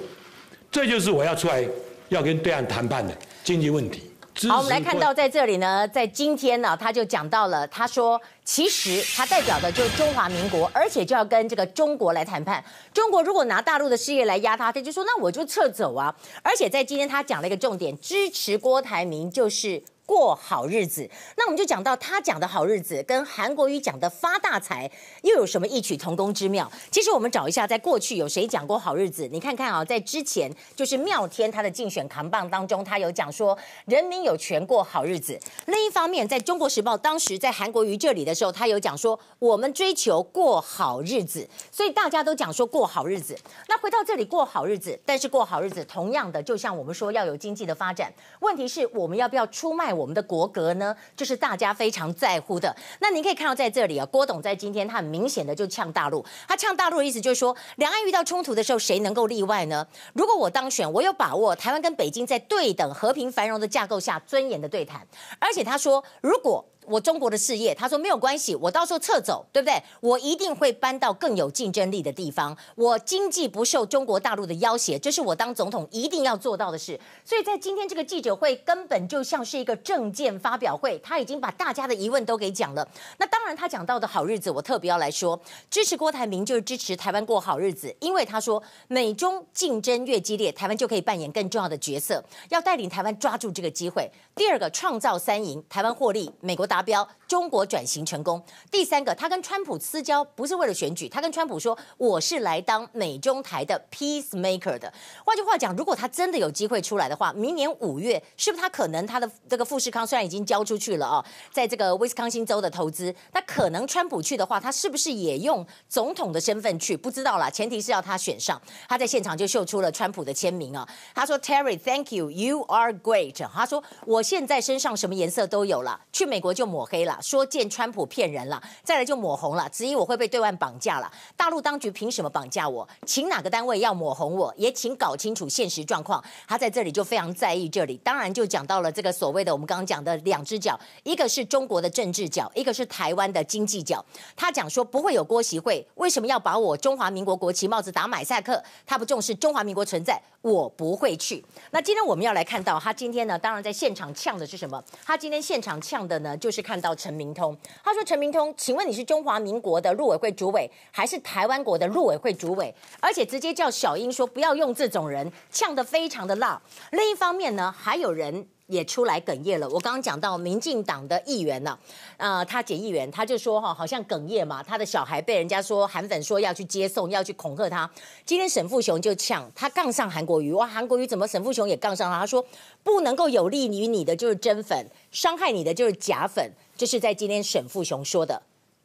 [0.70, 1.64] 这就是我要出来
[2.08, 4.02] 要跟对岸谈判的经济问题。
[4.48, 12.62] 好，我们来看到在这里呢，在今天呢，他就讲到了，他说，其实他代表的就是中华民国，而且就要跟这个中国来谈判。
[12.92, 16.14] 中国如果拿大陆的事业来压他，他就说，那我就撤走啊。
[16.42, 19.82] 而且在今天他讲了一个重点，支持郭台铭就是。
[20.06, 24.88] 过好日子，那我们就讲到他讲的好日子，跟韩国瑜讲的发大财
[25.22, 26.70] 又有什么异曲同工之妙？
[26.92, 29.28] 其实我们找一下，在过去有谁讲过好日子？
[29.32, 35.36] 你看看啊，在之前就是妙天他的竞选扛棒当中，他有讲说人民有权过好日子。
[35.66, 43.36] 另一方面，在中国时报当时在韩国瑜这里的时候，他有讲说我们追求过好日子，所以大家都讲说过好日子。
[43.68, 49.95] 那回到这里过好日子，但是过好日子同样的，就像我们说要有经济的发展，问题是我们要不要出卖？
[49.96, 52.74] 我们的国格呢，就是大家非常在乎的。
[53.00, 59.86] 那你可以看到在这里啊，郭董在今天他很明显的就呛大陆，他呛大陆的意思就是说，两岸遇到冲突的时候，谁能够例外呢？
[60.12, 65.06] 如果我当选，我有把握台湾跟北京在对等、和平、繁荣的架构下尊严的对谈。
[65.38, 69.82] 而且他说，如果我中国的事业，他说没有关系，我到时候撤走，对不对？
[70.00, 76.98] 我一定会搬到更有竞争力的地方，我经济不受中国大陆的要挟，这是我当总统一定要做到的事。
[77.24, 82.86] 所以在今天这个记者会，根本就像是一个政见发表会，他已经把大家的疑问都给讲了。
[83.18, 94.08] 那当然，他讲到的好日子，我特别要来说，支持郭台铭就是支持台湾过好日子，因为他说美中竞争越激烈，台湾就可以扮演更重要的角色，要带领台湾抓住这个机会。
[94.36, 96.75] 第二个，创造三赢，台湾获利，美国大。
[96.76, 98.42] 达标，中国转型成功。
[98.70, 104.92] 第三个，他跟川普私交不是为了选举，他跟川普说：“我是来当美中台的 peacemaker 的。”
[105.24, 116.94] 换句话讲，如果他真的有机会出来的话，明年五月是不是他可能他的这个富士康虽然已经交出去了哦，在这个威斯康星州的投资，那可能川普去的话，他是不是也用总统的身份去？
[116.94, 118.60] 不知道啦，前提是要他选上。
[118.86, 131.10] 他在现场就秀出了川普的签名啊，他说：“Terry，thank you，you are great。”他说：“我现在身上什么颜色都有了，去美国就。”抹黑了，说见川普骗人了，再来就抹红了，质疑我会被对外绑架了。
[131.36, 132.86] 大陆当局凭什么绑架我？
[133.06, 134.52] 请哪个单位要抹红我？
[134.56, 136.22] 也请搞清楚现实状况。
[136.48, 144.04] 他在这里就非常在意这里，当然就讲到了这个所谓的我们刚刚讲的两只脚，一个是中国的政治脚，一个是台湾的经济脚。
[144.34, 148.62] 他讲说不会有郭席会，为什么要把我中华民国国旗帽子打马赛克？
[148.84, 151.44] 他不重视中华民国存在，我不会去。
[151.70, 154.82] 那今天我们要来看到他今天呢，当然在现场呛的是什么？
[155.04, 156.55] 他今天现场呛的呢，就是。
[156.56, 162.74] 是看到陈明通，他说：“陈明通，请问你是中华民国的入委会主委，还是台湾国的入委会主委？
[162.98, 166.58] 而且直接叫小英说不要用这种人，呛得非常的辣。
[166.92, 169.68] 另一方面呢，还有人。”也出来哽咽了。
[169.68, 171.78] 我刚刚讲到民进党的议员呢，
[172.16, 177.88] 呃，他检议员他就说哈，好像哽咽嘛，他的小孩被人家说韩粉说要去接送，要去恐吓他。
[178.24, 182.20] 今天沈富雄就呛他杠上韩国瑜，哇，韩国瑜怎么沈富雄也杠上他？
[182.20, 182.44] 他说
[182.82, 186.52] 不能够有利于你的就是真粉，伤害你的就是假粉。
[186.76, 188.42] 这是在今天沈富雄说的。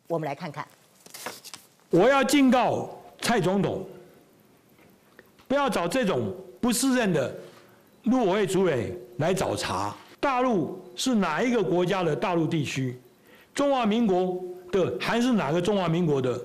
[0.07, 0.67] 我们来看看，
[1.89, 2.89] 我要警告
[3.21, 3.85] 蔡总统，
[5.47, 7.33] 不要找这种不适任的
[8.03, 8.97] 陆委会主委。
[9.17, 12.99] 来找茬，大陆是哪一个国家的大陆地区？
[13.53, 16.41] 中华民国的还是哪个中华民国的？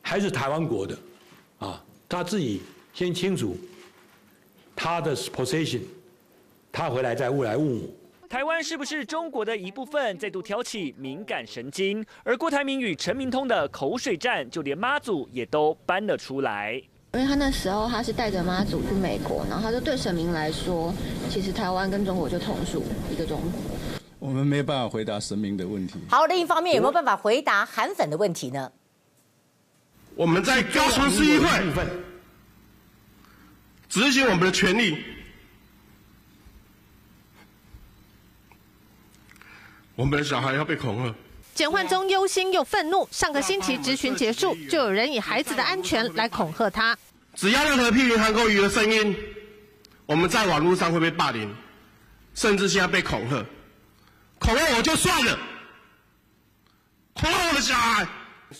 [0.00, 0.96] 还是台湾国的？
[1.58, 2.62] 啊，他自己
[2.92, 3.56] 先清楚
[4.76, 5.80] 他的 position，
[6.70, 7.88] 他回来再问来问我。
[8.28, 10.16] 台湾是不是中国的一部分？
[10.16, 16.80] 再度挑起敏感神经，而郭台铭与陈明通的口水战，就连妈祖也都搬了出来。
[17.14, 20.92] 因为他那时候他是带着妈祖去美国，然后他就对神明来说，
[21.30, 23.60] 其实台湾跟中国就同属一个中国。
[24.18, 25.94] 我们没有办法回答神明的问题。
[26.08, 28.72] 好，另一方面有没有办法回答韩粉的问题呢？
[30.16, 31.86] 我们在高雄市议会
[33.88, 35.04] 执行我们的权利。
[39.94, 41.14] 我们的小孩要被恐吓。
[41.54, 43.06] 简焕忠忧心又愤怒。
[43.12, 46.96] 上个星期质询结束，就有人以孩子的安全来恐吓他。
[47.34, 49.16] 只要任何批评韩国瑜的声音，
[50.04, 51.54] 我们在网络上会被霸凌，
[52.34, 53.44] 甚至现在被恐吓。
[54.40, 55.38] 恐吓我就算了，
[57.14, 58.06] 恐吓我的小孩。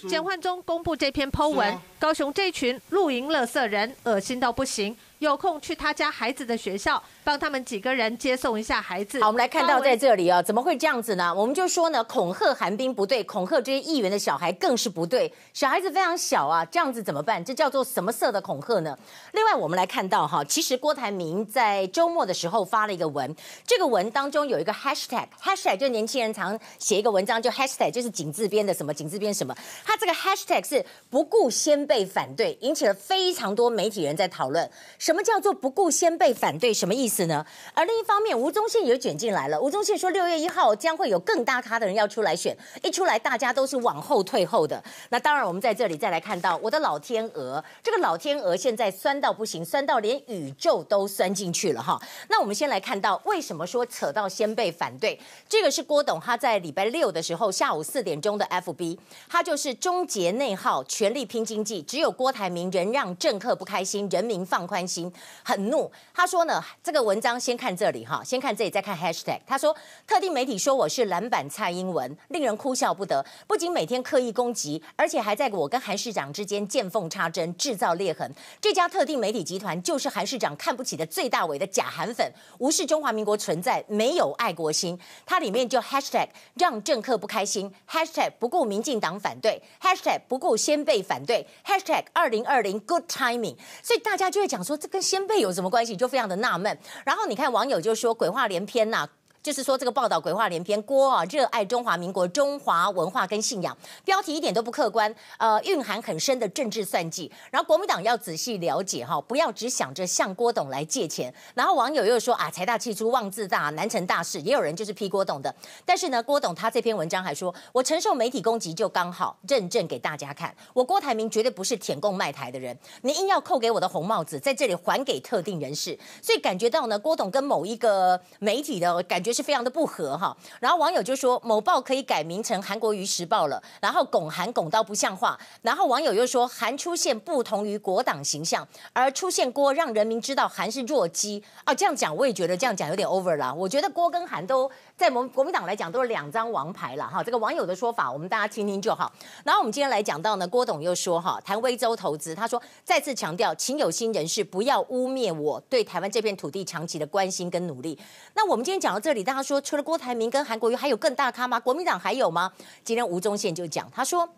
[0.09, 4.97] 简焕忠公布这篇 Po 文，高雄这群露营垃圾人，恶心到不行。
[5.21, 9.21] 有空去他家孩子的学校，帮他们几个人接送一下孩子。
[9.21, 11.35] 好，我们来看到在这里啊，怎么会这样子呢？
[11.35, 15.33] 我们就说呢，恐吓寒冰不对，恐吓这些议员的小孩更是不对。
[15.53, 17.43] 小孩子非常小啊，这样子怎么办？
[17.43, 18.99] 这叫做什么色的恐吓呢？
[19.33, 23.35] 另外，我们来看到哈，其实郭台铭在周末的时候发了一个文，
[23.67, 34.69] 这个文当中有一个 hashtag，hashtag 就年轻人常写一个文章，就 hashtag 就是井字边的什么井字边什么，他这个 hashtag 是不顾先辈反对，引起了非常多媒体人在讨论。
[35.05, 36.73] 什么叫做不顾先辈反对？
[36.73, 37.45] 什么意思呢？
[37.75, 39.61] 而另一方面，吴宗宪也卷进来了。
[39.61, 44.83] 吴宗宪说，六月一号将会有更大咖的人要出来选，一出来大家都是往后退后的。
[45.11, 52.01] 那当然，我们在这里再来看到，我的老天鹅，这个老天鹅现在酸到不行，酸到连宇宙都酸进去了哈。
[52.31, 55.21] 那我们先来看到，为什么说扯到先辈反对？
[55.47, 58.97] 这个是郭董他在礼拜六的时候下午四点钟的 FB，
[59.29, 64.94] 他就是终结内耗，全力拼经济，只有郭台铭仍让政客不开心，人民放宽心。
[64.95, 69.41] 心很怒，他说呢，这个文章先看这里哈，先看这里再看 hashtag。
[69.47, 69.75] 他说，
[70.07, 73.25] 特定媒体说我是蓝版蔡英文，令人哭笑不得。
[73.49, 78.31] 不仅每天刻意攻击，而且还在我跟韩市长之间见缝插针，制造裂痕。
[78.61, 84.99] 这家特定媒体集团就是韩市长看不起的最大尾的假韩粉，无视中华民国存在，没有爱国心。
[85.27, 93.57] 它里面就 hashtag 让政客不开心，hashtag 不顾民进党反对，hashtag 不顾先辈反对，hashtag 二零二零 good timing。
[93.83, 95.41] 所以大家就会讲说，这跟先辈。
[95.41, 95.97] 有什么关系？
[95.97, 96.79] 就非常的纳闷。
[97.07, 99.09] 然后你看网友就说鬼话连篇呐、
[99.45, 107.31] 就是说这个报道鬼话连篇，郭啊热爱中华民国中华文化跟信仰，标题一点都不客观，呃，蕴含很深的政治算计。
[107.51, 111.33] 然后国民党要仔细了解哈，不要只想着向郭董来借钱。
[111.53, 114.41] 然后网友又说啊，财大气粗，妄自大，难成大事。
[114.41, 115.55] 也有人就是批郭董的。
[115.85, 122.75] 但是呢，郭董他这篇文章还说，我承受媒体攻击就刚好认证给大家看，我郭台铭绝对不是舔共卖台的人。
[123.03, 129.34] 你硬要扣给我的红帽子，在这里还给特定人士，所以感觉到呢，郭董跟某一个媒体的感觉。
[129.35, 141.43] 是非常的不合哈，然后网友就说某报可以改名成韩国瑜时报了，然后拱韩拱到不像话，然后网友又说韩出现不同于国党形象，而出现郭让人民知道韩是弱鸡。
[141.65, 144.71] 啊，这样讲我也觉得这样讲有点 over 啦，我觉得郭跟韩都。
[144.97, 147.23] 在我们国民党来讲，都是两张王牌了哈。
[147.23, 149.13] 这个网友的说法，我们大家听听就好。
[149.45, 157.99] 然后我们今天来讲到呢，郭董又说哈，谈威州投资，他说再次强调，请有心人士不要污蔑我对台湾这片土地长期的关心跟努力。
[158.35, 161.59] 那我们今天讲到这里，大家说除了郭台铭跟韩国瑜，还有更大咖吗？
[161.59, 162.53] 国民党还有吗？
[162.85, 164.29] 今天吴宗宪就讲，他说。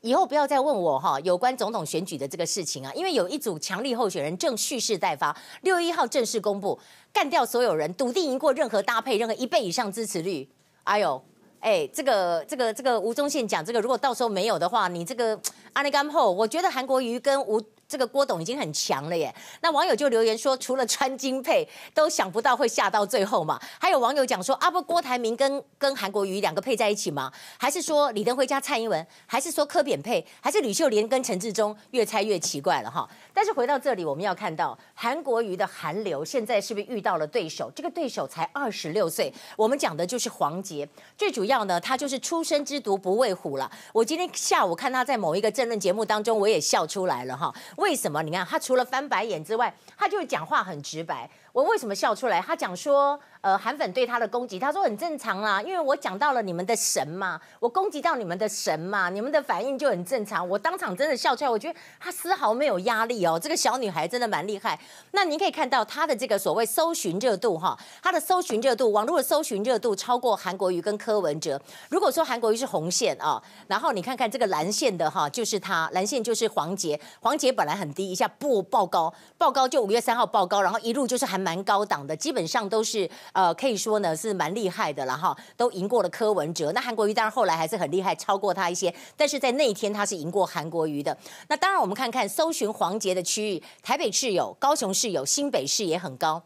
[0.00, 6.78] 以后不要再问我哈，有关总统选举的这个事情啊，因为有一组强力候选人正蓄势待发，六月一号正式公布，
[7.12, 10.48] 干掉所有人，笃定赢过任何搭配，任何一倍以上支持率。
[10.84, 11.22] 哎呦，
[11.60, 15.40] 哎，这个这个这个吴宗宪讲这个，如果到时候没有的话，你这个
[15.72, 17.62] 阿内甘后，我觉得韩国瑜跟吴。
[17.88, 23.58] 这个郭董已经很强了耶，那网友就留言说，除了穿金配，都想不到会下到最后嘛。
[23.80, 27.32] 还有网友讲说，啊不，郭台铭跟跟韩国瑜两个配在一起吗？
[27.56, 29.06] 还是说李登辉加蔡英文？
[29.24, 30.22] 还是说柯扁配？
[30.42, 31.74] 还是吕秀莲跟陈志忠？
[31.92, 33.08] 越猜越奇怪了哈。
[33.32, 37.72] 但是回到这里，我们要看到韩国瑜的韩流现在是不是遇到了对手？
[37.74, 40.86] 这个对手才二十六岁，我们讲的就是黄杰。
[41.16, 43.70] 最主要呢，他就是初生之犊不畏虎了。
[43.94, 47.50] 我今天下午看他在某一个政论节目当中，我也笑出来了哈。
[47.78, 48.22] 为什么？
[48.22, 51.30] 你看他除了翻白眼之外，他就讲话很直白。
[51.52, 52.40] 我为什么笑出来？
[52.40, 53.18] 他讲说。
[53.40, 60.46] 呃，韩粉对他的攻击，他说很正常啦，因为我讲到了你们的神嘛，我攻击到你们的神嘛，你们的反应就很正常。
[60.46, 64.76] 我当场真的笑出来，我觉得他丝毫没有压力哦，这个小女孩真的蛮厉害。
[65.12, 71.60] 那您可以看到她的这个所谓搜寻热度哈，她的搜寻热度，网络的搜寻热度超过韩国瑜跟柯文哲。
[71.90, 83.08] 如果说韩国瑜是红线啊，然后你看看这个蓝线的哈，就是他，蓝线就是黄杰，黄杰本来很低，一下不爆高，爆高就五月三号爆高，然后一路就是还蛮高档的，基本上都是。
[83.32, 86.70] 呃，可以说呢是蛮厉害的了哈，都赢过了柯文哲。
[86.72, 88.92] 那韩国瑜当然后来还是很厉害，超过他一些。
[89.16, 91.16] 但是在那一天他是赢过韩国瑜的。
[91.48, 96.42] 那当然我们看看搜寻黄杰的区域，台北市有，高雄市有，新北市也很高。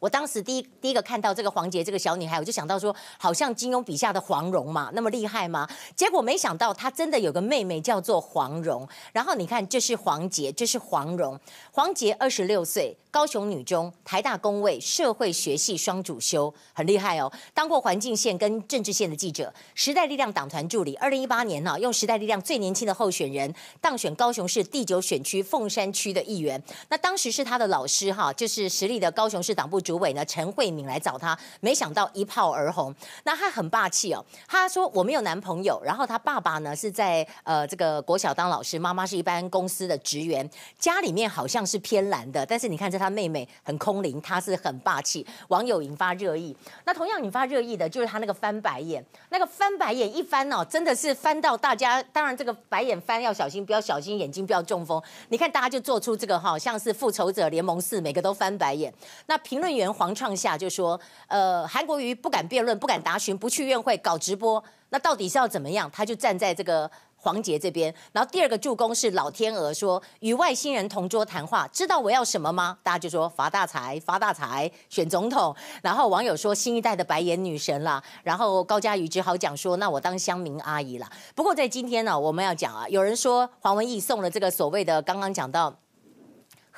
[0.00, 5.68] 我当时第一第一个看到这个黄杰这个小女孩，我就想到说，好像金庸笔下的黄蓉嘛，那么厉害吗？
[5.94, 8.88] 结果没想到她真的有个妹妹叫做黄蓉。
[9.12, 11.38] 然后你看，这是黄杰，这是黄蓉。
[11.70, 17.30] 黄杰二十六岁，高雄女中、台大工位社会学系双主修，很厉害哦。
[17.52, 20.94] 当过环境线跟政治线的记者，时代力量党团助理。
[20.96, 26.62] 二零一八年呢、用时代力量最年轻的候选人当选高雄市第九选区凤山区的议员。
[26.88, 32.94] 那当时是他的老师哈，就是实力的高雄市党部主委呢陈慧敏来找他，没想到一炮而红。
[33.24, 46.54] 那他很霸气哦，他说我没有男朋友，然后他爸爸呢是在呃这个国小当老师，妈妈是一般公司的职员，家里面好像是偏蓝的，但是你看这他妹妹很空灵，他是很霸气，网友引发热议。
[46.84, 55.02] 那同样引发热议的就是他那个翻白眼，那个翻白眼一翻哦，真的是翻到大家，当然这个白眼翻要小心，不要小心眼睛不要中风。
[55.30, 58.92] 你看大家就做出这个哈，像是复仇者联盟四，每个都翻白眼。
[59.26, 65.90] 那评论员黄创夏就说，呃，韩国瑜不敢辩论，不敢答询，不去院会搞直播，那到底是要怎么样？
[65.90, 66.90] 他就站在这个。
[67.20, 72.78] 黄杰这边，然后第二个助攻是老天鹅说，与外星人同桌谈话，知道我要什么吗？
[72.82, 75.54] 大家就说发大财，发大财，选总统。
[75.82, 78.02] 然后网友说新一代的白眼女神啦。
[78.22, 81.10] 然后高嘉瑜只好讲说，那我当乡民阿姨啦。
[81.34, 85.74] 不过在今天呢，我们要讲啊，有人说黄文义送了这个所谓的刚刚讲到。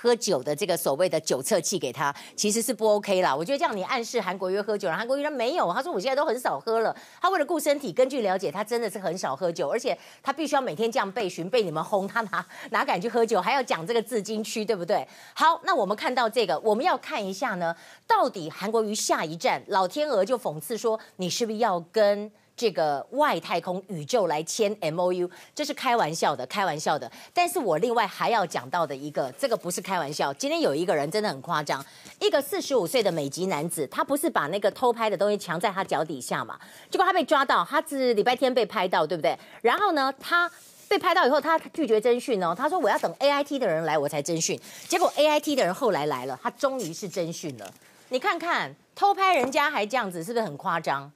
[0.02, 3.32] 喝酒的这个所谓的酒测器给他，其实是不 OK 啦。
[3.32, 6.92] 我觉得这样你暗示韩国瑜喝酒，韩国瑜他没有，他说我现在都很少喝了。
[7.20, 13.40] 他为了顾身体，根据了解，他真的是很少喝酒，而且他必须要每天这样被询，被你们轰，他哪哪敢去喝酒？
[13.40, 15.06] 还要讲这个自金区，对不对？
[15.34, 17.72] 好，那我们看到这个，我们要看一下呢，
[18.04, 22.28] 到底韩国瑜下一站，老天鹅就讽刺说，你是不是要跟？
[22.62, 27.10] 这个外太空宇宙来签 MOU，这是开玩笑的，开玩笑的。
[27.34, 30.32] 但是我另外还要讲到的一个，这个不是开玩笑。
[30.34, 31.84] 今天有一个人真的很夸张，
[32.20, 36.56] 一个四十五岁的美籍男子，他不是把那个偷拍的东西藏在他脚底下嘛？
[36.88, 39.36] 结果他被抓到，他是礼拜天被拍到，对不对？
[39.60, 40.48] 然后呢，他
[40.86, 44.56] 被拍到以后，他拒绝侦讯哦，他说我要等 AIT 的人来我才侦讯。
[44.86, 47.74] 结果 AIT 的人后来来了，他终于是侦讯了。
[48.10, 51.10] 你看看偷拍人家还这样子，是不是很夸张？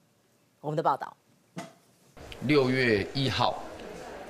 [0.60, 1.16] 我们的报道。
[2.46, 3.62] 六月一号，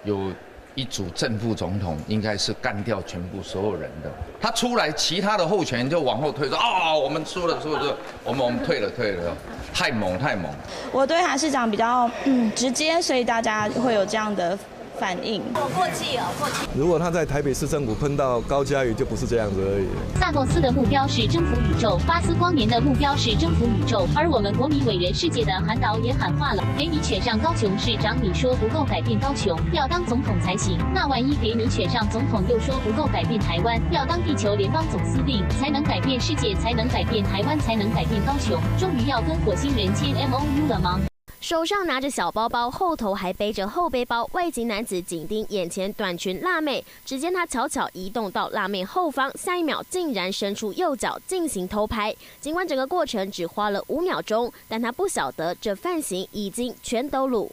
[0.04, 0.32] 有
[0.74, 4.10] 一组正副总统，应该是干掉全部所有人的。
[4.40, 9.36] 他出来，其他的候选人就往后退，说：“、哦，我们输了，输了，输了，我们我们退了，退了，
[9.74, 10.50] 太猛，太猛。”
[10.92, 14.58] 我对韩市长比较嗯直接，所以大家会有这样的。
[14.98, 16.66] 反应，我过气哦，过气。
[16.74, 19.86] 如果他在台北市政府碰到高嘉瑜，就不是这样子而已。
[20.18, 30.78] 萨诺斯的目标是征服宇宙，巴斯光年的目标是征服宇宙，而我们国民伟人世界的韩导也喊话了：给你选上高雄市长，你说不够改变高雄，要当总统才行。
[30.94, 38.58] 那万一给你选上总统，又说不够改变台湾，要当地球联邦总司令，才能改变世界，才能改变台湾，才能改变高雄。
[38.78, 41.00] 终于要跟火星人签 MOU 了吗？
[41.46, 46.84] 手上拿着小包包，后头还背着后背包，外籍男子紧盯眼前短裙辣妹。
[47.04, 52.12] 只见他悄悄移动到辣妹后方，下一秒竟然伸出右脚进行偷拍。
[52.40, 57.52] 尽管整个过程只花了五秒钟，但他不晓得这犯行已经全都录。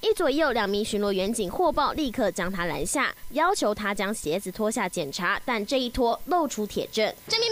[0.00, 5.38] 一左一右两名巡逻员警获报，立刻将他拦下，要求他将鞋子脱下检查。
[5.44, 7.06] 但这一脱露出铁证。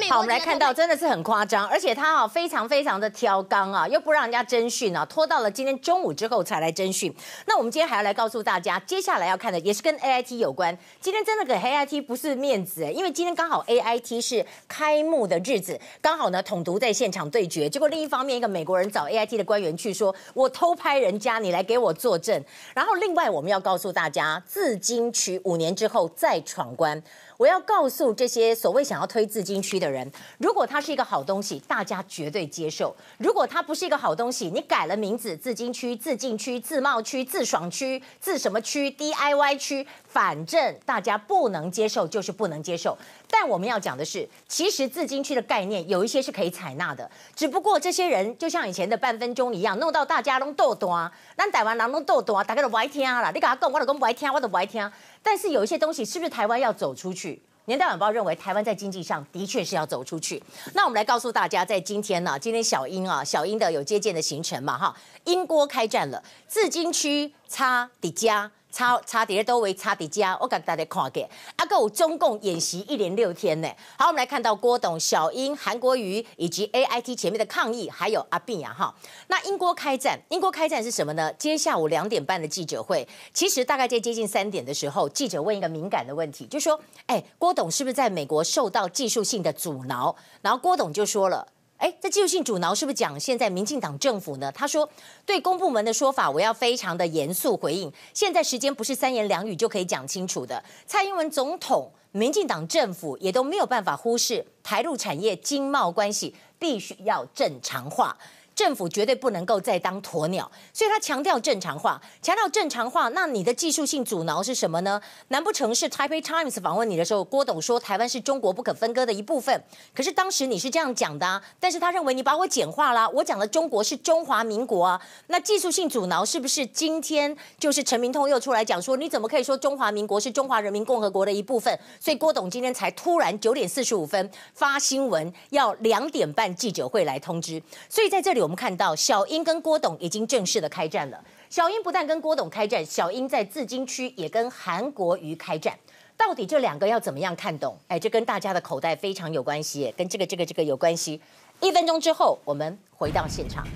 [0.08, 7.14] 好，我们来看到真的是很夸张，而且他啊非常非常的挑刚啊，又不让人家侦讯啊，拖到了今天中午之后才来侦讯。
[7.46, 10.76] 那我们今天还要来告诉大家，接下来要看的也是跟 AIT 有关。
[11.00, 17.68] 今天真的给 AIT 不是面子哎，因为今天刚好 AIT 是开幕的日子，刚好呢统独在现场对决。
[17.68, 22.27] 结果另一方面，一个美国人找 AIT 的官员去说：“我偷拍人家，你来给我作证。”
[22.74, 27.02] 然后，另外我们要告诉大家，自金区五年之后再闯关。
[27.36, 42.98] 我要告诉这些所谓想要推自金区的人，如果它是一个好东西，大家绝对接受；如果它不是一个好东西，你改了名字，自金区、自进区、自贸区、自爽区、自什么区、DIY 区，反正大家不能接受，就是不能接受。
[43.30, 53.30] 但我们要讲的是，其实自金区的概念有一些是可以采纳的，只不过这些人就像以前的半分钟一样，弄到大家拢斗大，咱台湾人拢斗大，大家都不爱听啦。
[53.30, 54.90] 你跟他讲，我都讲不爱听，我都不爱听。
[55.22, 57.42] 但是有一些东西，是不是台湾要走出去？
[57.66, 60.42] 年代晚报认为，台湾在经济上的确是要走出去。
[60.72, 68.50] 那我们来告诉大家，在今天呢，今天小英啊，小英的有接见的行程嘛，哈，英国开战了，自金区差迪加。
[68.70, 71.28] 差差点都为差点加，我给大家看给。
[71.56, 73.68] 阿个有中共演习一连六天呢。
[73.98, 78.94] 好，我们来看到郭董、小英、韩国瑜以及 AIT 前面的抗议，还有阿扁呀哈。
[79.28, 81.32] 那英国开战，英国开战是什么呢？
[81.38, 90.14] 今天下午两点半的记者会，其实大概在接近三点的时候，记者问一个敏感的问题，就说：哎，郭董是不是在美国受到技术性的阻挠？
[90.42, 91.48] 然后郭董就说了。
[91.78, 94.50] 哎，这技术性阻挠是不是讲现在民进党政府呢？
[94.50, 94.88] 他说
[95.24, 97.90] 对公部门的说法，我要非常的严肃回应。
[98.12, 100.62] 现在时间不是三言两语就可以讲清楚的。
[100.86, 108.16] 蔡英文总统、民进党政府也都没有办法忽视台陆产业经贸关系必须要正常化。
[108.58, 113.08] 政府绝对不能够再当鸵鸟，所以他强调正常化，强调正常化。
[113.10, 115.00] 那你的技术性阻挠是什么呢？
[115.28, 119.62] 难不成是 Taipei Times 访问你的时候，郭董说台湾是中国不可分割的一部分？
[119.94, 125.00] 可是当时你是这样讲的啊，但是他认为你把我简化了，我讲的中国是中华民国啊。
[125.28, 131.78] 那技术性阻挠是不是今天就是陈明通又出来讲说，你怎么可以说中华民国是中华人民共和国的一部分？
[132.00, 137.62] 所以郭董今天才突然九点四十五分发新闻，要两点半记者会来通知。
[137.88, 141.22] 所以在这里我们看到小英跟郭董已经正式的开战了。
[141.50, 145.78] 小英不但跟郭董开战，小英在自金区也跟韩国瑜开战。
[146.16, 147.76] 到底这两个要怎么样看懂？
[147.88, 151.20] 哎，这跟大家的口袋非常有关系，跟这个这个这个有关系。
[151.60, 153.68] 一分钟之后，我们回到现场。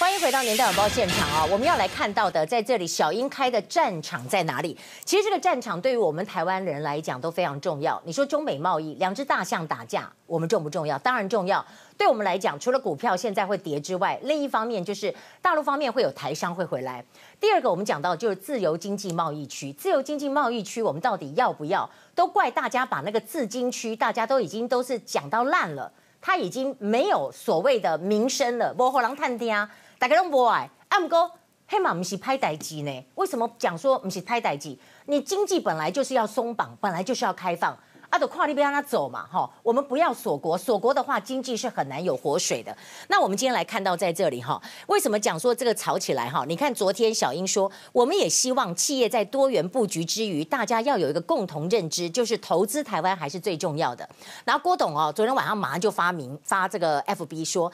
[0.00, 1.44] 欢迎回到《年代晚报》现场啊！
[1.50, 4.78] 我们要来看到的，在这里小英开的战场在哪里？
[5.04, 8.00] 其实这个战场对于我们台湾人来讲都非常重要。
[8.04, 10.96] 你说中美贸易，两只大象打架，我们重不重要？
[11.00, 11.64] 当然重要。
[11.96, 17.04] 对我们来讲，除了股票现在会跌之外，另一方面就是大陆方面会有台商会回来。
[17.40, 21.90] 第二个，我们讲到就是自由经济贸易区，自由经济贸易区我们到底要不要？
[22.14, 28.72] 都怪大家把那个自经区，大家都已经都是讲到烂了，它已经没有所谓的名声了。
[28.72, 29.68] 波，后人探听啊。
[29.98, 31.28] 大家都不爱，啊，不过
[31.66, 33.04] 黑马不是拍代志呢？
[33.16, 34.76] 为什么讲说不是拍代志？
[35.06, 37.76] 你经济本来就是要松绑，本来就是要开放，
[38.08, 39.50] 啊，都跨地不让他走嘛，哈。
[39.62, 42.74] 我们不要锁国，锁国的话，经济是很难有活水的。
[43.08, 46.44] 那我们今天来看到在这里哈，为什么讲说这个吵起来哈？
[46.46, 54.08] 你看昨天小英说，我们也希望企业在多元布局之余，大家要有一个共同认知，就是投资台湾还是最重要的。
[54.44, 57.70] 然后郭董哦，昨天晚上马上就发明发这个 FB 说。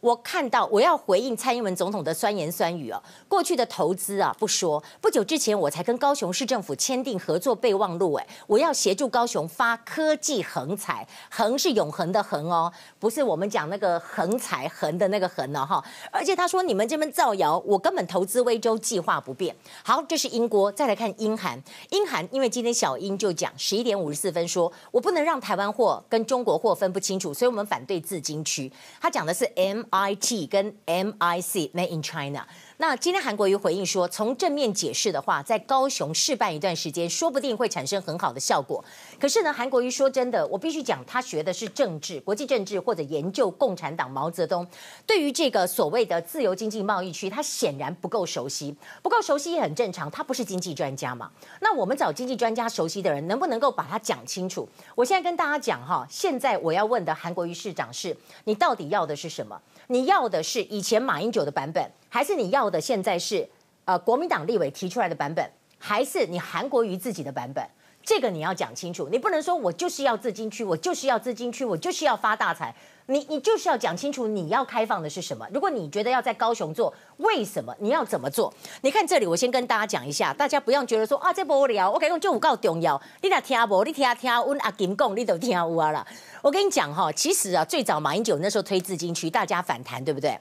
[0.00, 3.02] 我看到我要回应蔡英文总统的酸言酸语啊！
[3.26, 15.84] 过去的投资啊不说，不久之前我才跟高雄市政府签订合作备忘录，哎，我要协助高雄发科技横财，横是永恒的横哦，不是我们讲那个横财横的那个横呢哈。
[16.12, 19.56] 而且他说你们这边造谣，我根本投资威州计划不变。
[19.82, 28.70] 好，这是英国，再来看英韩，英韩因为今天小英就讲十一点五十四分说，我不能让台湾货跟中国货分不清楚，所以我们反对自金区。
[29.00, 29.82] 他讲的是 M。
[29.90, 32.46] IT 跟 MIC Made in China。
[32.80, 38.84] 那今天韩国瑜回应说，从正面解释的话，在高雄试办一段时间，说不定会产生很好的效果。
[39.18, 44.64] 可是呢，韩国瑜说真的，我必须讲，他学的是政治、国际政治或者研究共产党毛泽东。
[45.04, 48.72] 对于这个所谓的自由经济贸易区，他显然不够熟悉，
[49.02, 51.28] 不够熟悉也很正常，他不是经济专家嘛。
[51.60, 54.68] 那我们找经济专家熟悉的人，能不能够把它讲清楚？
[54.94, 59.60] 我现在跟大家讲哈，现在我要问的韩国瑜市长是，你到底要的是什么？
[59.88, 63.48] 你要的是以前马英九的版本，还是你要的现在是
[63.86, 67.66] 呃国民党立委提出来的版本，还是你韩国瑜自己的版本？
[68.04, 72.74] 这个你要讲清楚，你不能说我就是要资金区，我就是要资金区，我就是要发大财。
[73.10, 75.48] 你你就是要讲清楚你要开放的是什么。
[75.50, 77.74] 如果你觉得要在高雄做，为什么？
[77.78, 78.52] 你要怎么做？
[78.82, 83.00] 你看这里，我先跟大家讲一下，大家不要觉得说啊这无聊，我跟你讲就有够重要。
[83.22, 83.82] 你俩听不？
[83.82, 86.06] 你听听，问阿金讲，你都听有啊啦。
[86.42, 90.38] 我跟你讲哈，其实啊，最早马英九那时候推自经区，大家反弹，对不对？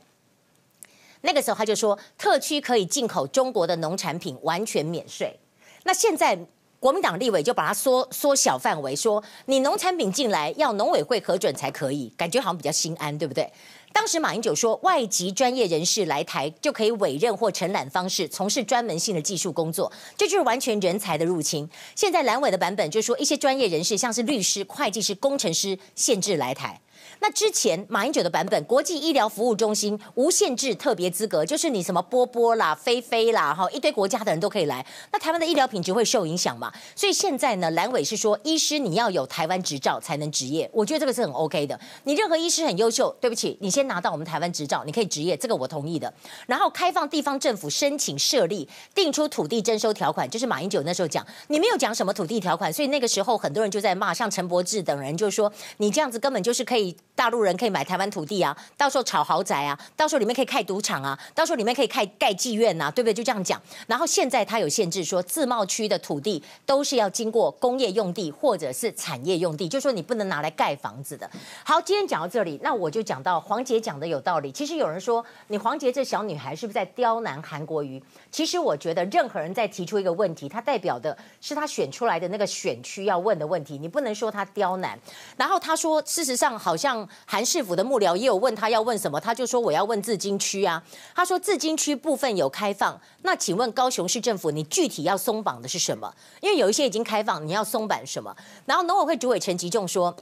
[1.21, 5.39] 那个时候他就说，特区可以进口中国的农产品，完全免税。
[5.83, 6.37] 那现在。
[6.79, 13.51] 国民党立委就把它缩缩小范围，说你农产品进来要农委会核准才可以，感觉好像比较心安，对不对？
[13.93, 21.67] 当时马英九说，外籍专业人士来台就可以委任或承揽方式从事专门性的技术工作，这就是完全人才的入侵。
[21.95, 26.79] 现在蓝委的版本就是说，一些专业人士像是律师、会计师、工程师限制来台。
[27.19, 34.85] 那之前马英九的版本，国际医疗服务中心无限制特别资格，就是你什么波波啦、菲菲啦，哈，一堆国家的人都可以来。
[35.11, 36.71] 那台湾的医疗品质会受影响嘛？
[36.95, 40.69] 所以现在呢，蓝委是说，医师你要有台湾执照才能执业。
[40.71, 41.79] 我觉得这个是很 OK 的。
[42.03, 46.13] 你任何医师很优秀，对不起，你先拿到我们台湾执照，你可以执业，这个我同意的。
[46.45, 56.95] 然后开放地方政府申请设立，定出土地征收条款，就是马英九那时候讲，你没有讲什么土地条款，所以那个时候很多人就在骂，像陈柏志等人就说，你这样子根本就是可以。
[57.17, 63.11] 大陆人可以买台湾土地啊，到时候炒豪宅啊，到时候里面可以开赌场啊，到时候里面可以开盖妓院呐，对不对？
[63.11, 63.59] 就这样讲。
[63.87, 71.27] 然后现在它有限制，说自贸区的土地都是要经过工业用地或者是产业用地，就说你不能拿来盖房子的。
[71.63, 74.51] 好，今天讲到这里，那我就讲到黄杰讲的有道理。
[74.51, 77.99] 其实有人说，你黄杰这小女孩是不是在刁难韩国瑜？
[78.31, 84.99] 其实我觉得，任何人在提出一个问题，他代表的是他选出来的那个选区要问的问题，你不能说他刁难。
[85.35, 87.06] 然后他说，事实上好像。
[87.25, 90.83] 韩市府的幕僚也有问他要问什么，他就说我要问自金区啊。
[91.15, 96.13] 他说自金区部分有开放，那请问高雄市政府你具体要松绑的是什么？
[96.41, 98.35] 因为有一些已经开放，你要松绑什么？
[98.65, 100.15] 然后农委会主委陈吉仲说。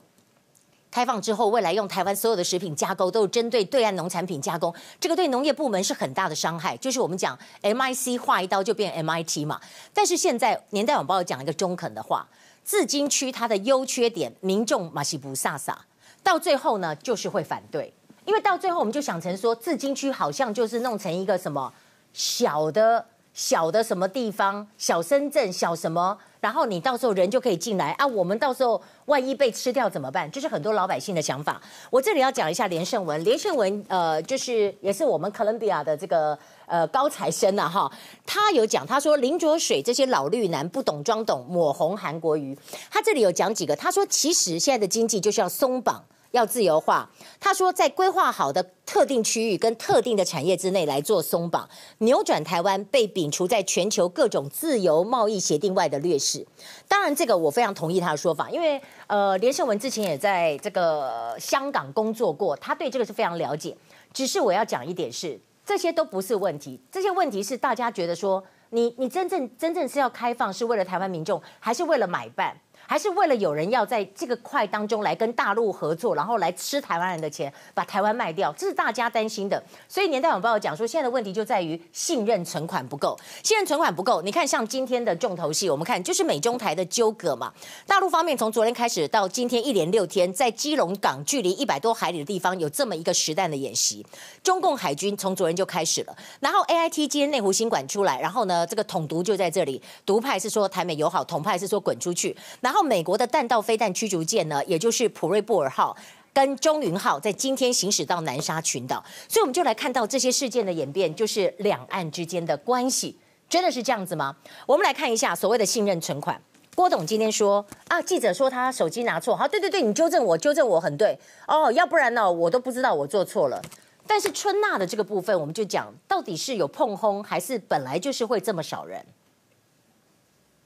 [0.92, 6.78] 开放之后，未来用台湾所有的食品加工都是针对对岸农产品加工，这个对农业部门是很大的伤害。
[6.78, 9.60] 就是我们讲 MIC 划一刀就变 MIT 嘛。
[9.94, 12.26] 但是现在年代晚报讲一个中肯的话，
[12.64, 15.86] 自金区它的优缺点，民众马西不萨萨，
[16.26, 17.94] 到最后呢就是会反对，
[18.26, 21.72] 因为到最后我们就想成说自金区好像就是弄成一个什么
[22.14, 26.18] 小的小的什么地方，小深圳小什么。
[26.40, 28.06] 然后你到时候人就可以进来啊！
[28.06, 30.30] 我们到时候万一被吃掉怎么办？
[30.30, 31.60] 这是很多老百姓的想法。
[31.90, 37.92] 我这里要讲一下连胜文，连胜文呃，就是也是我们哥伦比亚的这个呃高材生啊哈。
[38.28, 42.56] 他有讲，他说林卓水这些老绿男不懂装懂，抹红韩国瑜。
[42.92, 46.04] 他这里有讲几个，他说其实现在的经济就是要松绑。
[46.36, 47.10] 要自由化，
[47.40, 51.68] 他说在规划好的特定区域跟特定的产业之内来做松绑，
[52.00, 56.46] 扭转台湾被摒除在全球各种自由贸易协定外的劣势。
[56.88, 63.76] 当然，这个我非常同意他的说法，因为呃，连胜文之前也在这个香港工作过，他对这个是非常了解。
[64.14, 72.56] 只是我要讲一点是，这些都不是问题，这些问题是大家觉得说，你你真正真正是要开放，是为了台湾民众，还是为了买办？
[72.88, 79.62] 还是为了有人要在这个块当中来跟大陆合作，然后来吃台湾人的钱，把台湾卖掉，这是大家担心的。
[79.90, 84.22] 所以年代晚报讲说，现在的问题就在于信任存款不够，信任存款不够。
[84.22, 87.52] 你看，像今天的重头戏，我们看就是美中台的纠葛嘛。
[87.88, 94.06] 大陆方面从昨天开始到今天一连六天，在基隆港距离一百多海里的地方有这么一个实弹的演习。
[94.44, 102.75] 中共海军从昨天就开始了，然后 AIT 今天内湖新馆出来，然后呢，这个统独就在这里，独派是说台美友好，统派是说滚出去，然后。
[102.76, 105.96] 后美国的弹道飞弹驱逐舰呢，也就是普瑞布尔号
[106.34, 113.18] 跟中云号，在今天行驶到南沙群岛，所以我们就来看到这些事件的演变，就是两岸之间的关系
[113.48, 114.36] 真的是这样子吗？
[114.66, 116.42] 我们来看一下所谓的信任存款。
[116.76, 121.18] 郭董今天说啊，记者说他手机拿错，好，对对对，你纠正我，纠正我很对
[121.48, 123.62] 哦，要不然呢，我都不知道我做错了。
[124.06, 129.04] 但是春娜的这个部分，我们就讲到底是有碰轰，还是本来就是会这么少人？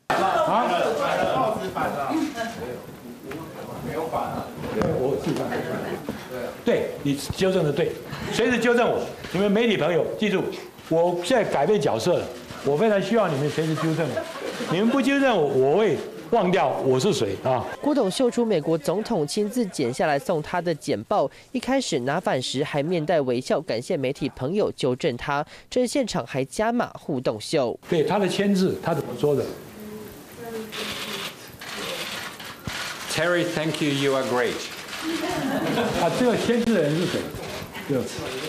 [0.10, 0.68] 啊，
[1.36, 2.10] 报纸版的，
[3.88, 5.48] 没有版啊，对，我自版。
[6.66, 7.92] 对，你纠正的对，
[8.32, 9.00] 随时纠正我。
[9.32, 10.44] 你们媒体朋友记住，
[10.90, 12.26] 我现在改变角色了，
[12.66, 14.22] 我非常需要你们随时纠正我。
[14.72, 15.98] 你们不纠正我，我会
[16.32, 17.66] 忘掉我是谁啊。
[17.82, 27.80] 郭董秀出美国总统亲自剪下来送他的简报，一开始拿反时还面带微笑，感谢媒体朋友纠正他，这现场还加码互动秀。
[27.90, 29.44] 对，他的签字，他怎么说的
[33.14, 34.54] ？Terry，thank you，you are great。
[36.02, 37.20] 啊，这个签字的人是谁？
[37.90, 37.96] 就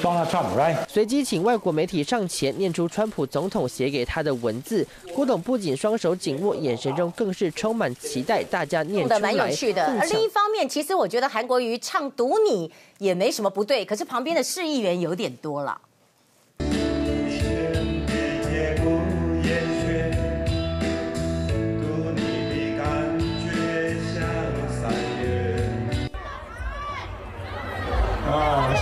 [0.03, 0.77] Donald Trump，right？
[0.87, 4.87] 随即请外国媒体上前念出川普总统写给他的文字。
[5.15, 8.45] 郭董不仅双手紧握，眼神中更是充满期待。
[8.45, 9.83] 大家念出来，蛮有趣的。
[9.99, 15.81] 而另一方面，其实我觉得韩国瑜唱读你也没什么不对，可是旁边的市议员有点多了。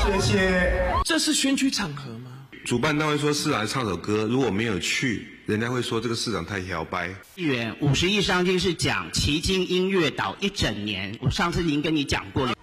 [0.09, 0.73] 谢谢。
[1.05, 2.31] 这是选举场合吗？
[2.65, 7.09] 主办单位说市长唱首歌，如果没有去，人家会说这个市长太摇摆。
[7.35, 12.55] 议员五十亿商金是讲奇经音乐岛一整年，我上次已经跟你讲过了。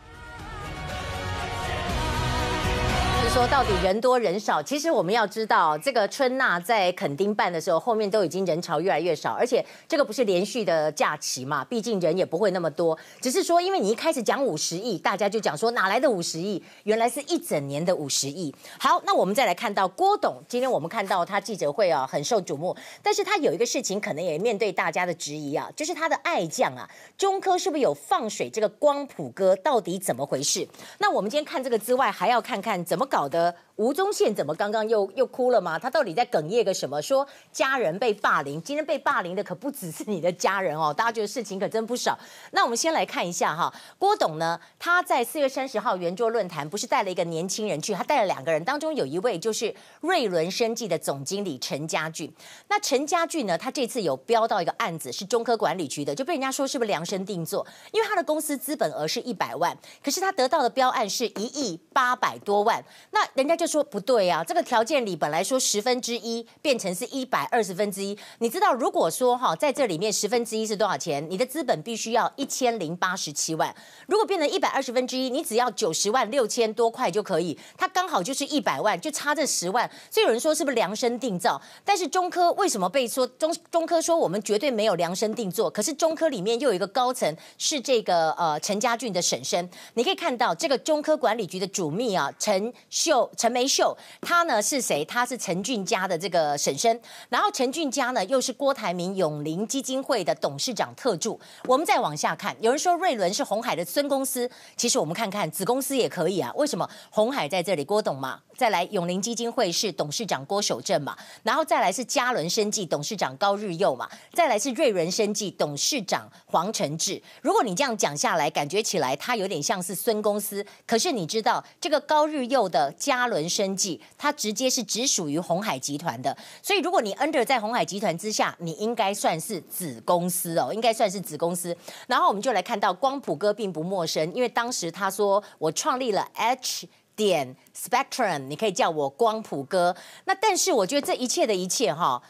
[3.35, 12.97] 说到底人多人少，其实我们要知道，这个春娜在垦丁办的时候，后面都已经人潮越来越少，而且这个不是连续的假期嘛，毕竟人也不会那么多。
[13.19, 16.63] 只是说，因为你一开始讲五十亿，大家就讲说哪来的五十亿？
[16.83, 18.55] 原来是一整年的五十亿。
[18.79, 22.73] 好，那我们再来看到郭董，今天我们看到他记者会啊，很受瞩目，
[23.03, 28.49] 但是他有一个事情可能也面对大家的质疑啊，就是他的爱将啊，中科是不是有放水？
[28.49, 30.65] 这个光谱哥到底怎么回事？
[30.99, 33.24] 那我们今天看这个之外，还要看看怎么搞。
[33.25, 35.77] 好的，吴宗宪怎么刚刚又又哭了吗？
[35.77, 37.01] 他到底在哽咽个什么？
[37.01, 42.17] 说家人被霸凌，今天被霸凌的可不只是你的家人哦， 大家觉得事情可真不少。
[42.51, 52.33] 那我们先来看一下哈，郭董呢，他在四月三十号圆桌论坛不是带了一个年轻人去，他带了两个人，当中有一位就是瑞伦生技的总经理陈家俊。
[52.69, 57.67] 那陈家俊呢，他这次有标到一个案子是中科管理局的，就被人家说是不是量身定做？
[57.91, 62.81] 因为他的公司资本额是一百万，可是他得到的标案是一亿八百多万。
[63.11, 68.17] 那人家就说不对啊，这个条件里本来说十分之一变成是一百二十分之一。
[68.39, 71.25] 你知道，如果说哈在这里面十分之一是多少钱？
[71.29, 73.73] 你的资本必须要一千零八十七万。
[74.07, 77.57] 如果变成一百二十分之一，你只要九十万六千多块就可以。
[77.77, 79.89] 他刚好就是一百万，就差这十万。
[80.11, 81.59] 所以有人说是不是量身定造？
[81.83, 85.71] 但是中科为什么被说中中科说我们绝对没有量身定做？
[85.71, 93.27] 可是中科里面又有一个高层是这个呃陈家俊的婶婶，你可以看到这个中科管理局的主秘啊陈秀。
[93.35, 95.03] 陈梅秀，他呢是谁？
[95.03, 101.39] 他是陈俊家的这个婶婶，然后陈俊家呢又是郭台铭永龄基金会的董事长特助。
[101.63, 104.47] 我们再往下看，有人说瑞伦是红海的孙公司，
[104.77, 106.51] 其实我们看看子公司也可以啊。
[106.53, 107.83] 为什么红海在这里？
[107.94, 108.41] 郭董嘛。
[108.57, 117.21] 再来永龄基金会是董事长郭守正嘛，然后再来是嘉伦生技董事长高日佑嘛，再来是瑞伦生技董事长黄承志。
[117.41, 120.65] 如果你这样讲下来，感觉起来他有点像是孙公司。
[120.87, 126.37] 可是你知道这个高日佑的嘉伦生技，它直接是直属于鸿海集团的。
[126.63, 131.75] 所以如果你 under 在鸿海集团之下，你应该算是子公司哦，应该算是子公司。
[132.07, 136.87] 然后我们就来看到光谱哥并不陌生，因为当时他说我创立了 H。
[137.15, 139.95] 点 Spectrum，你可以叫我光谱哥。
[140.25, 142.21] 那但是我觉得这一切的一切哈，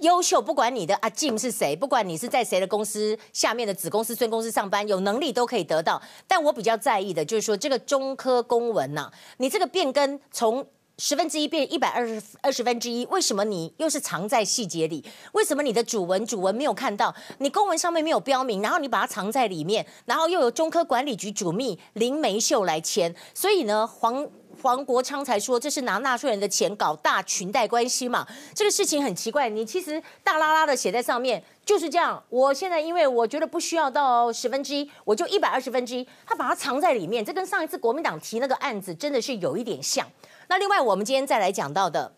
[0.00, 6.00] 优秀，不管你的阿 Jim 是谁，不管你是在谁的公司下面的子公司、孙公司上班，有能力都可以得到。
[6.26, 10.66] 但我比较在意的就是说，这个中科公文呐、你这个变更从。
[11.04, 15.04] 十分之一变一百二十二十分之一，为什么你又是藏在细节里？
[15.32, 17.12] 为什么你的主文主文没有看到？
[17.38, 24.24] 你公文上面没有标明，然后你把它藏在里面，然后又有中科管理局主秘林梅秀来签，所以呢，黄
[24.62, 28.24] 黄国昌才说这是拿纳税人的钱搞大裙带关系嘛？
[28.54, 32.22] 这个事情很奇怪，你其实大拉拉的写在上面就是这样。
[32.28, 40.06] 我现在因为我觉得不需要到十分之一，我就一百二十分之一，他把它藏在里面，这跟上一次国民党提那个案子真的是有一点像。
[40.52, 42.12] 那另外，我们今天再来讲到的，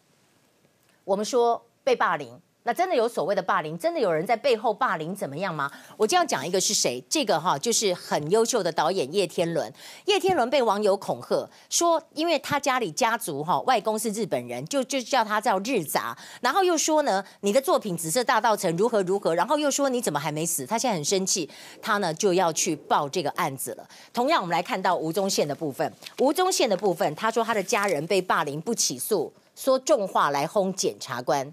[1.04, 2.40] 我们说被霸凌。
[2.66, 5.70] 那真的有所谓的霸凌，真的有人在背后霸凌怎么样吗？
[5.98, 7.02] 我这样讲一个是谁？
[7.10, 9.70] 这个哈就是很优秀的导演叶天伦。
[10.06, 16.16] 叶天伦被网友恐吓说，因为他家里家族哈外公是日本人，就就叫他叫日杂。
[16.40, 19.34] 然后又说呢，你的作品《紫色大道城》如何如何。
[19.34, 20.66] 然后又说你怎么还没死？
[20.66, 21.48] 他现在很生气，
[21.82, 23.86] 他呢就要去报这个案子了。
[24.14, 25.92] 同样，我们来看到吴宗宪的部分。
[26.20, 31.52] 吴宗宪的部分，他说他的家人被霸凌不起诉，说重话来轰检察官。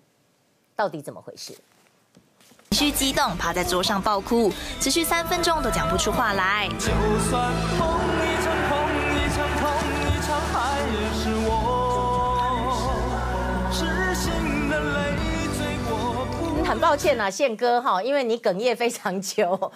[0.76, 1.53] 到底怎么回事？
[2.72, 6.69] 情绪激动，趴在桌上爆哭，持续三分钟都讲不出话来。
[6.80, 6.86] 就
[7.30, 8.72] 算痛一场，痛
[9.11, 9.63] 一场，痛
[9.99, 10.55] 一场，还
[11.19, 11.51] 是我
[13.72, 14.88] 痴心的泪
[15.57, 15.59] 醉
[15.89, 15.91] 过。
[16.65, 19.72] 很抱歉啊，宪哥哈，因为你哽咽非常久。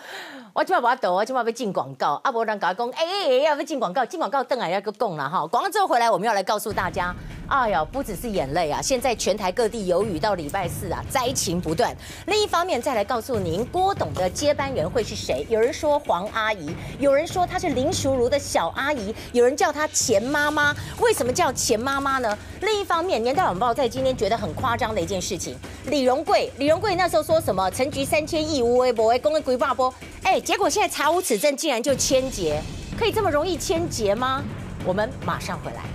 [0.56, 2.18] 我今晚把它抖，我今晚被进广告。
[2.24, 4.06] 阿伯让搞公，哎哎，要不进广告？
[4.06, 5.45] 进广告邓来要个供了哈。
[5.47, 7.14] 广告之后回来，我们要来告诉大家。
[7.47, 8.82] 哎呀，不只是眼泪啊！
[8.82, 11.93] 现在全台各地有雨，到礼拜四啊，灾情不断。
[12.26, 15.45] 另一方面，再来告诉您，郭董的接班人会是谁？
[15.49, 20.74] 有人说黄阿姨，有人说她是林淑如的小阿姨，有人叫她钱妈妈。
[21.01, 22.36] 为什么叫钱妈妈呢？
[22.62, 25.56] 另一方面，《年代晚报》在今天觉得很夸张的一件事情，
[25.88, 27.70] 李荣贵，李荣贵那时候说什么？
[27.72, 29.93] 陈局三千亿无微不微，公恩鬼霸波。
[30.24, 32.61] 哎，结果现在查无此证，竟然就签结，
[32.95, 34.43] 可以这么容易签结吗？
[34.85, 35.94] 我们马上回来。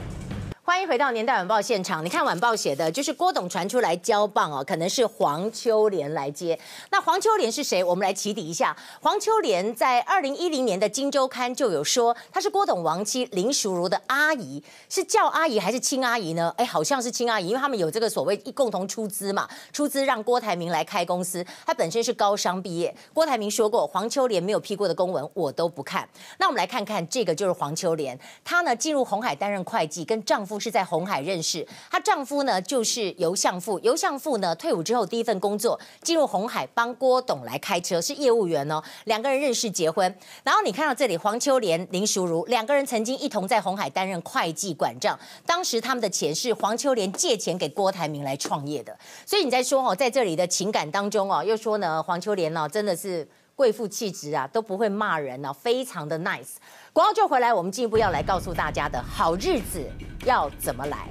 [0.70, 2.04] 欢迎回到年代晚报现场。
[2.04, 6.56] 你看晚报写的，就是郭董传出来交棒哦，可能是黄秋莲来接。
[6.92, 7.82] 那黄秋莲是谁？
[7.82, 8.76] 我们来起底一下。
[9.00, 16.54] 黄秋莲在二零一零年的《金周刊》就有说，她是郭董亡妻林淑如的阿姨，是叫阿姨还是亲阿姨呢？
[16.56, 21.44] 哎，好像是亲阿姨，因为他们有这个所谓一共同出资嘛，出资让郭台铭来开公司。
[21.66, 22.94] 他本身是高商毕业。
[23.12, 26.08] 郭台铭说过，黄秋莲没有批过的公文我都不看。
[26.38, 30.59] 那我们来看看，这个就是黄秋莲，她呢进入红海担任会计，跟丈夫。
[30.60, 38.82] 是在红海认识，她丈夫呢就是游相富，游相富呢退伍之后第一份工作进入红海帮郭董来开车，是业务员哦。
[39.04, 56.56] 两个人认识结婚，然后你看到这里黄秋莲、林淑如两个人曾经一同在红海担任会计管账，当时他们的钱是黄秋莲借钱给郭台铭来创业的，所以你在说哦，在这里的情感当中哦，又说呢黄秋莲呢真的是贵妇气质啊，都不会骂人呢，非常的 nice。
[56.92, 59.80] 广告就回来，我们进一步要来告诉大家的好日子
[60.24, 61.08] 要怎么来，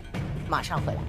[0.49, 0.99] 马上回来。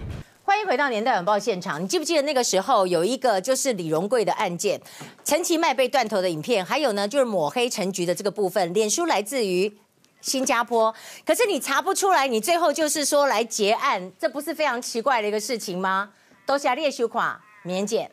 [0.44, 1.82] 欢迎回到年代晚报现场。
[1.82, 4.80] 你记不记得那个时候有一个就是李荣贵的案件，
[5.24, 9.76] 陈其迈被断头的影片，还有呢就是抹黑陈菊的这个部分，脸书来自于
[10.20, 10.94] 新加坡，
[11.26, 16.10] 可是你查不出来，你最后就是说来结案，这不是非常奇怪的一个事情吗？
[16.46, 18.10] 多谢列修垮，明天见。